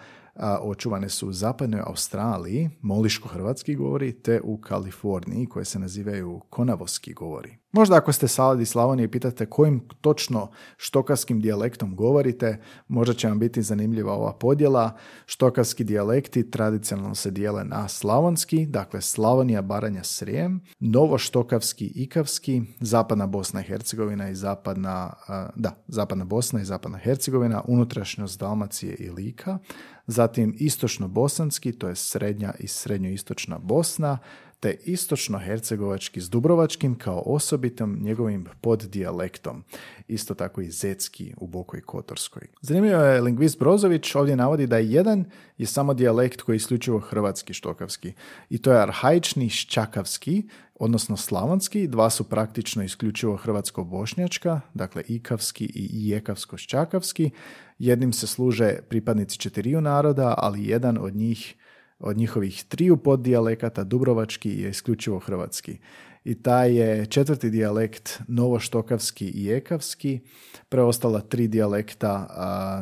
očuvane 0.61 1.09
su 1.09 1.29
u 1.29 1.33
zapadnoj 1.33 1.81
Australiji, 1.87 2.71
moliško-hrvatski 2.83 3.77
govori, 3.77 4.13
te 4.13 4.41
u 4.45 4.61
Kaliforniji 4.61 5.47
koje 5.47 5.65
se 5.65 5.79
nazivaju 5.79 6.41
konavoski 6.51 7.13
govori. 7.13 7.62
Možda 7.73 7.97
ako 7.97 8.13
ste 8.13 8.29
salad 8.29 8.61
iz 8.61 8.69
Slavonije 8.69 9.05
i 9.05 9.11
pitate 9.11 9.47
kojim 9.47 9.89
točno 10.01 10.51
štokavskim 10.77 11.41
dijalektom 11.41 11.97
govorite, 11.97 12.61
možda 12.89 13.15
će 13.15 13.29
vam 13.29 13.39
biti 13.39 13.63
zanimljiva 13.63 14.13
ova 14.13 14.33
podjela. 14.33 14.97
Štokavski 15.27 15.85
dijalekti 15.85 16.51
tradicionalno 16.51 17.15
se 17.15 17.31
dijele 17.31 17.65
na 17.65 17.89
slavonski, 17.89 18.67
dakle 18.67 19.01
Slavonija, 19.01 19.63
Baranja, 19.63 20.05
Srijem, 20.05 20.61
novoštokavski, 20.81 21.93
ikavski, 21.95 22.63
zapadna 22.81 23.27
Bosna 23.27 23.61
i 23.61 23.65
Hercegovina 23.65 24.29
i 24.29 24.35
zapadna, 24.35 25.13
da, 25.55 25.71
zapadna 25.89 26.25
Bosna 26.25 26.61
i 26.61 26.65
zapadna 26.65 26.99
Hercegovina, 26.99 27.63
unutrašnjost 27.69 28.41
Dalmacije 28.41 28.95
i 28.95 29.11
Lika, 29.11 29.59
zatim 30.07 30.57
istočno-bosanski, 30.59 31.79
to 31.79 31.89
je 31.89 31.97
srednja 31.97 32.55
i 32.59 32.69
srednjoistočna 32.69 33.59
Bosna, 33.59 34.19
te 34.63 34.77
istočno-hercegovački 34.85 36.21
s 36.21 36.31
Dubrovačkim 36.31 36.95
kao 36.99 37.23
osobitom 37.27 37.99
njegovim 38.01 38.47
poddijalektom, 38.61 39.65
isto 40.09 40.35
tako 40.35 40.61
i 40.61 40.71
zetski 40.71 41.35
u 41.37 41.47
Bokoj 41.47 41.81
Kotorskoj. 41.81 42.43
Zanimljivo 42.61 43.03
je 43.03 43.21
lingvist 43.21 43.59
Brozović 43.59 44.15
ovdje 44.15 44.37
navodi 44.37 44.67
da 44.67 44.79
jedan 44.79 45.25
je 45.59 45.67
samo 45.67 45.95
dijalekt 45.95 46.43
koji 46.43 46.55
je 46.55 46.57
isključivo 46.57 47.01
hrvatski 47.01 47.55
štokavski 47.55 48.13
i 48.51 48.59
to 48.59 48.73
je 48.73 48.83
arhaični 48.83 49.49
ščakavski, 49.49 50.43
odnosno 50.75 51.17
slavonski, 51.17 51.89
dva 51.89 52.11
su 52.11 52.25
praktično 52.25 52.83
isključivo 52.85 53.37
hrvatsko-bošnjačka, 53.37 54.61
dakle 54.75 55.03
ikavski 55.09 55.65
i 55.65 55.89
ijekavsko-ščakavski, 55.93 57.31
jednim 57.79 58.13
se 58.13 58.27
služe 58.27 58.79
pripadnici 58.89 59.39
četiriju 59.39 59.81
naroda, 59.81 60.35
ali 60.39 60.67
jedan 60.67 60.99
od 60.99 61.17
njih 61.17 61.55
od 62.03 62.17
njihovih 62.17 62.65
triju 62.65 62.97
poddijalekata 62.97 63.85
dubrovački 63.85 64.51
je 64.51 64.71
isključivo 64.71 65.19
hrvatski. 65.19 65.79
I 66.25 66.43
taj 66.43 66.75
je 66.75 67.07
četvrti 67.07 67.51
dijalekt 67.51 68.21
novoštokavski 68.29 69.27
i 69.27 69.53
ekavski. 69.53 70.21
Preostala 70.69 71.21
tri 71.21 71.49
dijalekta 71.49 72.29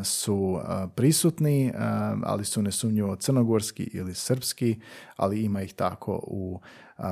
su 0.05 0.61
prisutni, 0.95 1.73
ali 2.23 2.45
su 2.45 2.63
nesumnjivo 2.63 3.17
crnogorski 3.17 3.83
ili 3.83 4.15
srpski, 4.15 4.81
ali 5.17 5.43
ima 5.43 5.63
ih 5.63 5.75
tako 5.75 6.21
u 6.27 6.61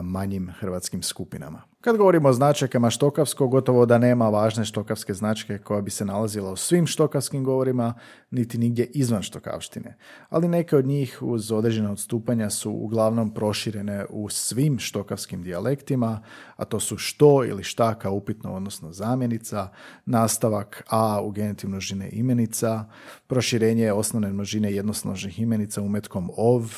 manjim 0.03 0.51
hrvatskim 0.61 1.03
skupinama. 1.03 1.63
Kad 1.81 1.97
govorimo 1.97 2.29
o 2.29 2.33
značajkama 2.33 2.91
štokavskog, 2.91 3.51
gotovo 3.51 3.87
da 3.87 3.99
nema 3.99 4.29
važne 4.29 4.65
štokavske 4.65 5.15
značke 5.15 5.59
koja 5.59 5.81
bi 5.81 5.91
se 5.91 6.05
nalazila 6.05 6.51
u 6.53 6.57
svim 6.57 6.87
štokavskim 6.87 7.45
govorima, 7.45 7.95
niti 8.31 8.59
nigdje 8.59 8.85
izvan 8.85 9.23
štokavštine. 9.23 9.97
Ali 10.29 10.49
neke 10.49 10.77
od 10.77 10.87
njih 10.87 11.19
uz 11.23 11.53
određene 11.53 11.91
odstupanja 11.91 12.51
su 12.51 12.71
uglavnom 12.71 13.35
proširene 13.35 14.07
u 14.11 14.29
svim 14.29 14.79
štokavskim 14.79 15.43
dijalektima, 15.43 16.21
a 16.57 16.65
to 16.65 16.81
su 16.81 16.97
što 16.97 17.45
ili 17.45 17.65
šta 17.65 17.95
kao 17.95 18.13
upitno, 18.13 18.55
odnosno 18.55 18.93
zamjenica, 18.93 19.69
nastavak 20.07 20.85
a 20.89 21.21
u 21.23 21.31
genitiv 21.31 21.71
množine 21.71 22.09
imenica, 22.13 22.85
proširenje 23.27 23.93
osnovne 23.93 24.33
množine 24.33 24.73
jednosložnih 24.73 25.41
imenica 25.41 25.83
umetkom 25.83 26.31
ov, 26.37 26.73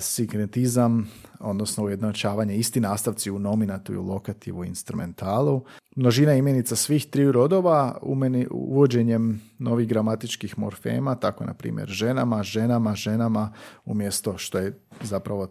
sinkretizam, 0.00 1.10
odnosno 1.40 1.84
ujednačavanje 1.84 2.56
isti 2.56 2.80
nastavci 2.80 3.30
u 3.30 3.38
nominatu 3.38 3.92
i 3.92 3.96
u 3.96 4.02
lokativu 4.02 4.64
i 4.64 4.68
instrumentalu. 4.68 5.64
Množina 5.96 6.34
imenica 6.34 6.76
svih 6.76 7.06
triju 7.06 7.32
rodova 7.32 7.98
umeni, 8.02 8.46
uvođenjem 8.50 9.40
novih 9.58 9.88
gramatičkih 9.88 10.58
morfema, 10.58 11.14
tako 11.14 11.44
na 11.44 11.54
primjer 11.54 11.88
ženama, 11.88 12.42
ženama, 12.42 12.94
ženama, 12.94 13.52
umjesto 13.84 14.38
što 14.38 14.58
je 14.58 14.78
zapravo 15.02 15.48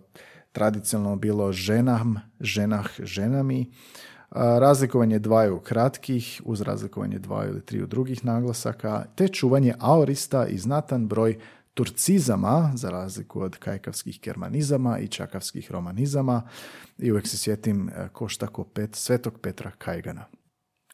tradicionalno 0.52 1.16
bilo 1.16 1.52
ženam, 1.52 2.16
ženah, 2.40 2.90
ženami. 3.00 3.72
Razlikovanje 4.32 5.20
dvaju 5.20 5.60
kratkih 5.60 6.42
uz 6.46 6.62
razlikovanje 6.62 7.20
dvaju 7.20 7.50
ili 7.50 7.66
triju 7.66 7.88
drugih 7.88 8.26
naglasaka, 8.26 9.06
te 9.16 9.28
čuvanje 9.28 9.74
aorista 9.80 10.48
i 10.48 10.58
znatan 10.58 11.08
broj 11.08 11.40
turcizama, 11.74 12.72
za 12.76 12.90
razliku 12.90 13.42
od 13.42 13.58
kajkavskih 13.58 14.20
germanizama 14.22 15.00
i 15.00 15.08
čakavskih 15.08 15.72
romanizama 15.72 16.42
i 16.98 17.12
uvijek 17.12 17.28
se 17.28 17.38
sjetim 17.38 17.90
e, 17.90 18.10
koštako 18.14 18.64
pet, 18.64 18.96
svetog 18.96 19.40
Petra 19.40 19.72
Kajgana. 19.78 20.26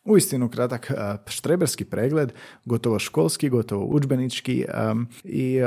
Uistinu 0.06 0.50
kratak 0.50 0.92
štreberski 1.28 1.86
pregled, 1.86 2.34
gotovo 2.66 3.00
školski, 3.00 3.50
gotovo 3.50 3.86
udžbenički 3.86 4.66
i 5.24 5.60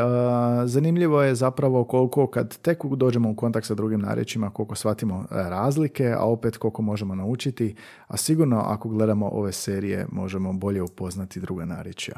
zanimljivo 0.64 1.22
je 1.22 1.34
zapravo 1.34 1.84
koliko 1.84 2.26
kad 2.26 2.58
tek 2.58 2.84
dođemo 2.96 3.30
u 3.30 3.36
kontakt 3.36 3.66
sa 3.66 3.74
drugim 3.74 4.00
narječima, 4.00 4.50
koliko 4.50 4.74
shvatimo 4.74 5.24
e, 5.30 5.34
razlike, 5.34 6.14
a 6.18 6.24
opet 6.24 6.56
koliko 6.56 6.82
možemo 6.82 7.14
naučiti, 7.14 7.74
a 8.06 8.16
sigurno 8.16 8.62
ako 8.66 8.88
gledamo 8.88 9.28
ove 9.28 9.52
serije 9.52 10.06
možemo 10.12 10.52
bolje 10.52 10.82
upoznati 10.82 11.40
druga 11.40 11.64
narječja. 11.64 12.14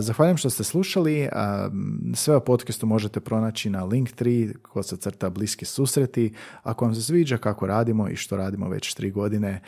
Zahvaljujem 0.00 0.36
što 0.36 0.50
ste 0.50 0.64
slušali, 0.64 1.28
sve 2.14 2.36
o 2.36 2.40
podcastu 2.40 2.86
možete 2.86 3.20
pronaći 3.20 3.70
na 3.70 3.86
Link3, 3.86 4.56
ko 4.62 4.82
se 4.82 4.96
crta 4.96 5.30
bliski 5.30 5.64
susreti. 5.64 6.32
Ako 6.62 6.84
vam 6.84 6.94
se 6.94 7.02
sviđa 7.02 7.36
kako 7.36 7.66
radimo 7.66 8.08
i 8.08 8.16
što 8.16 8.36
radimo 8.36 8.68
već 8.68 8.94
tri 8.94 9.10
godine, 9.10 9.60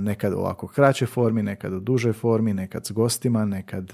nekad 0.00 0.32
ovako 0.32 0.66
kraće 0.66 1.06
formi, 1.06 1.42
nekad 1.42 1.72
u 1.72 1.80
dužoj 1.80 2.12
formi, 2.12 2.54
nekad 2.54 2.86
s 2.86 2.90
gostima, 2.90 3.44
nekad 3.44 3.92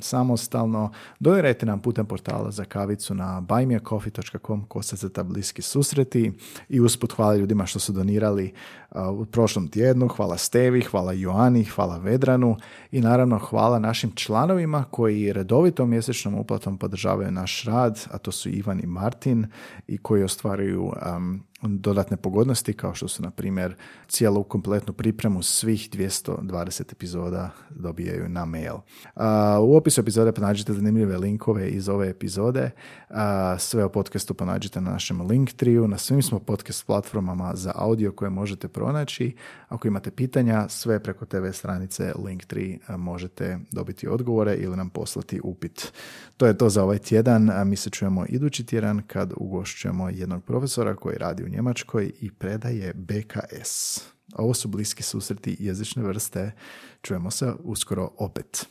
samostalno. 0.00 0.92
Donirajte 1.20 1.66
nam 1.66 1.80
putem 1.80 2.06
portala 2.06 2.50
za 2.50 2.64
kavicu 2.64 3.14
na 3.14 3.42
buymeacoffee.com 3.48 4.64
kosaceta 4.64 5.22
bliski 5.22 5.62
susreti 5.62 6.32
i 6.68 6.80
usput 6.80 7.12
hvala 7.12 7.36
ljudima 7.36 7.66
što 7.66 7.78
su 7.78 7.92
donirali 7.92 8.52
u 9.12 9.24
prošlom 9.24 9.68
tjednu. 9.68 10.08
Hvala 10.08 10.36
Stevi, 10.36 10.80
hvala 10.80 11.12
Joani, 11.12 11.64
hvala 11.64 11.98
Vedranu 11.98 12.56
i 12.90 13.00
naravno 13.00 13.38
hvala 13.38 13.78
našim 13.78 14.12
članovima 14.14 14.84
koji 14.90 15.32
redovitom 15.32 15.90
mjesečnom 15.90 16.34
uplatom 16.34 16.78
podržavaju 16.78 17.30
naš 17.30 17.64
rad, 17.64 18.00
a 18.10 18.18
to 18.18 18.32
su 18.32 18.48
Ivan 18.48 18.80
i 18.80 18.86
Martin 18.86 19.46
i 19.86 19.98
koji 19.98 20.24
ostvaruju 20.24 20.92
dodatne 21.62 22.16
pogodnosti 22.16 22.72
kao 22.72 22.94
što 22.94 23.08
su 23.08 23.22
na 23.22 23.30
primjer 23.30 23.74
cijelu 24.08 24.44
kompletnu 24.44 24.92
pripremu 24.92 25.42
svih 25.42 25.90
220 25.92 26.92
epizoda 26.92 27.50
dobijaju 27.70 28.28
na 28.28 28.44
mail. 28.44 28.74
U 29.62 29.76
opisu 29.76 30.00
epizode 30.00 30.32
pronađite 30.32 30.72
zanimljive 30.72 31.18
linkove 31.18 31.68
iz 31.68 31.88
ove 31.88 32.08
epizode. 32.08 32.70
Sve 33.58 33.84
o 33.84 33.88
podcastu 33.88 34.34
pronađite 34.34 34.80
na 34.80 34.90
našem 34.90 35.20
Linktriju, 35.20 35.88
na 35.88 35.98
svim 35.98 36.22
smo 36.22 36.38
podcast 36.38 36.86
platformama 36.86 37.52
za 37.54 37.72
audio 37.74 38.12
koje 38.12 38.30
možete 38.30 38.68
pronaći. 38.68 39.36
Ako 39.68 39.88
imate 39.88 40.10
pitanja, 40.10 40.68
sve 40.68 41.02
preko 41.02 41.26
TV 41.26 41.50
stranice 41.52 42.12
Linktree 42.24 42.78
možete 42.88 43.58
dobiti 43.70 44.08
odgovore 44.08 44.54
ili 44.54 44.76
nam 44.76 44.90
poslati 44.90 45.40
upit. 45.44 45.92
To 46.36 46.46
je 46.46 46.58
to 46.58 46.68
za 46.68 46.84
ovaj 46.84 46.98
tjedan. 46.98 47.68
Mi 47.68 47.76
se 47.76 47.90
čujemo 47.90 48.24
idući 48.28 48.66
tjedan 48.66 49.02
kad 49.06 49.32
ugošćujemo 49.36 50.08
jednog 50.08 50.44
profesora 50.44 50.96
koji 50.96 51.18
radi 51.18 51.44
u 51.44 51.48
Njemačkoj 51.50 52.12
i 52.20 52.30
predaje 52.30 52.94
BKS. 52.94 54.00
Ovo 54.34 54.54
su 54.54 54.68
bliski 54.68 55.02
susreti 55.02 55.56
jezične 55.58 56.02
vrste. 56.02 56.52
Čujemo 57.02 57.30
se 57.30 57.52
uskoro 57.64 58.10
opet. 58.18 58.66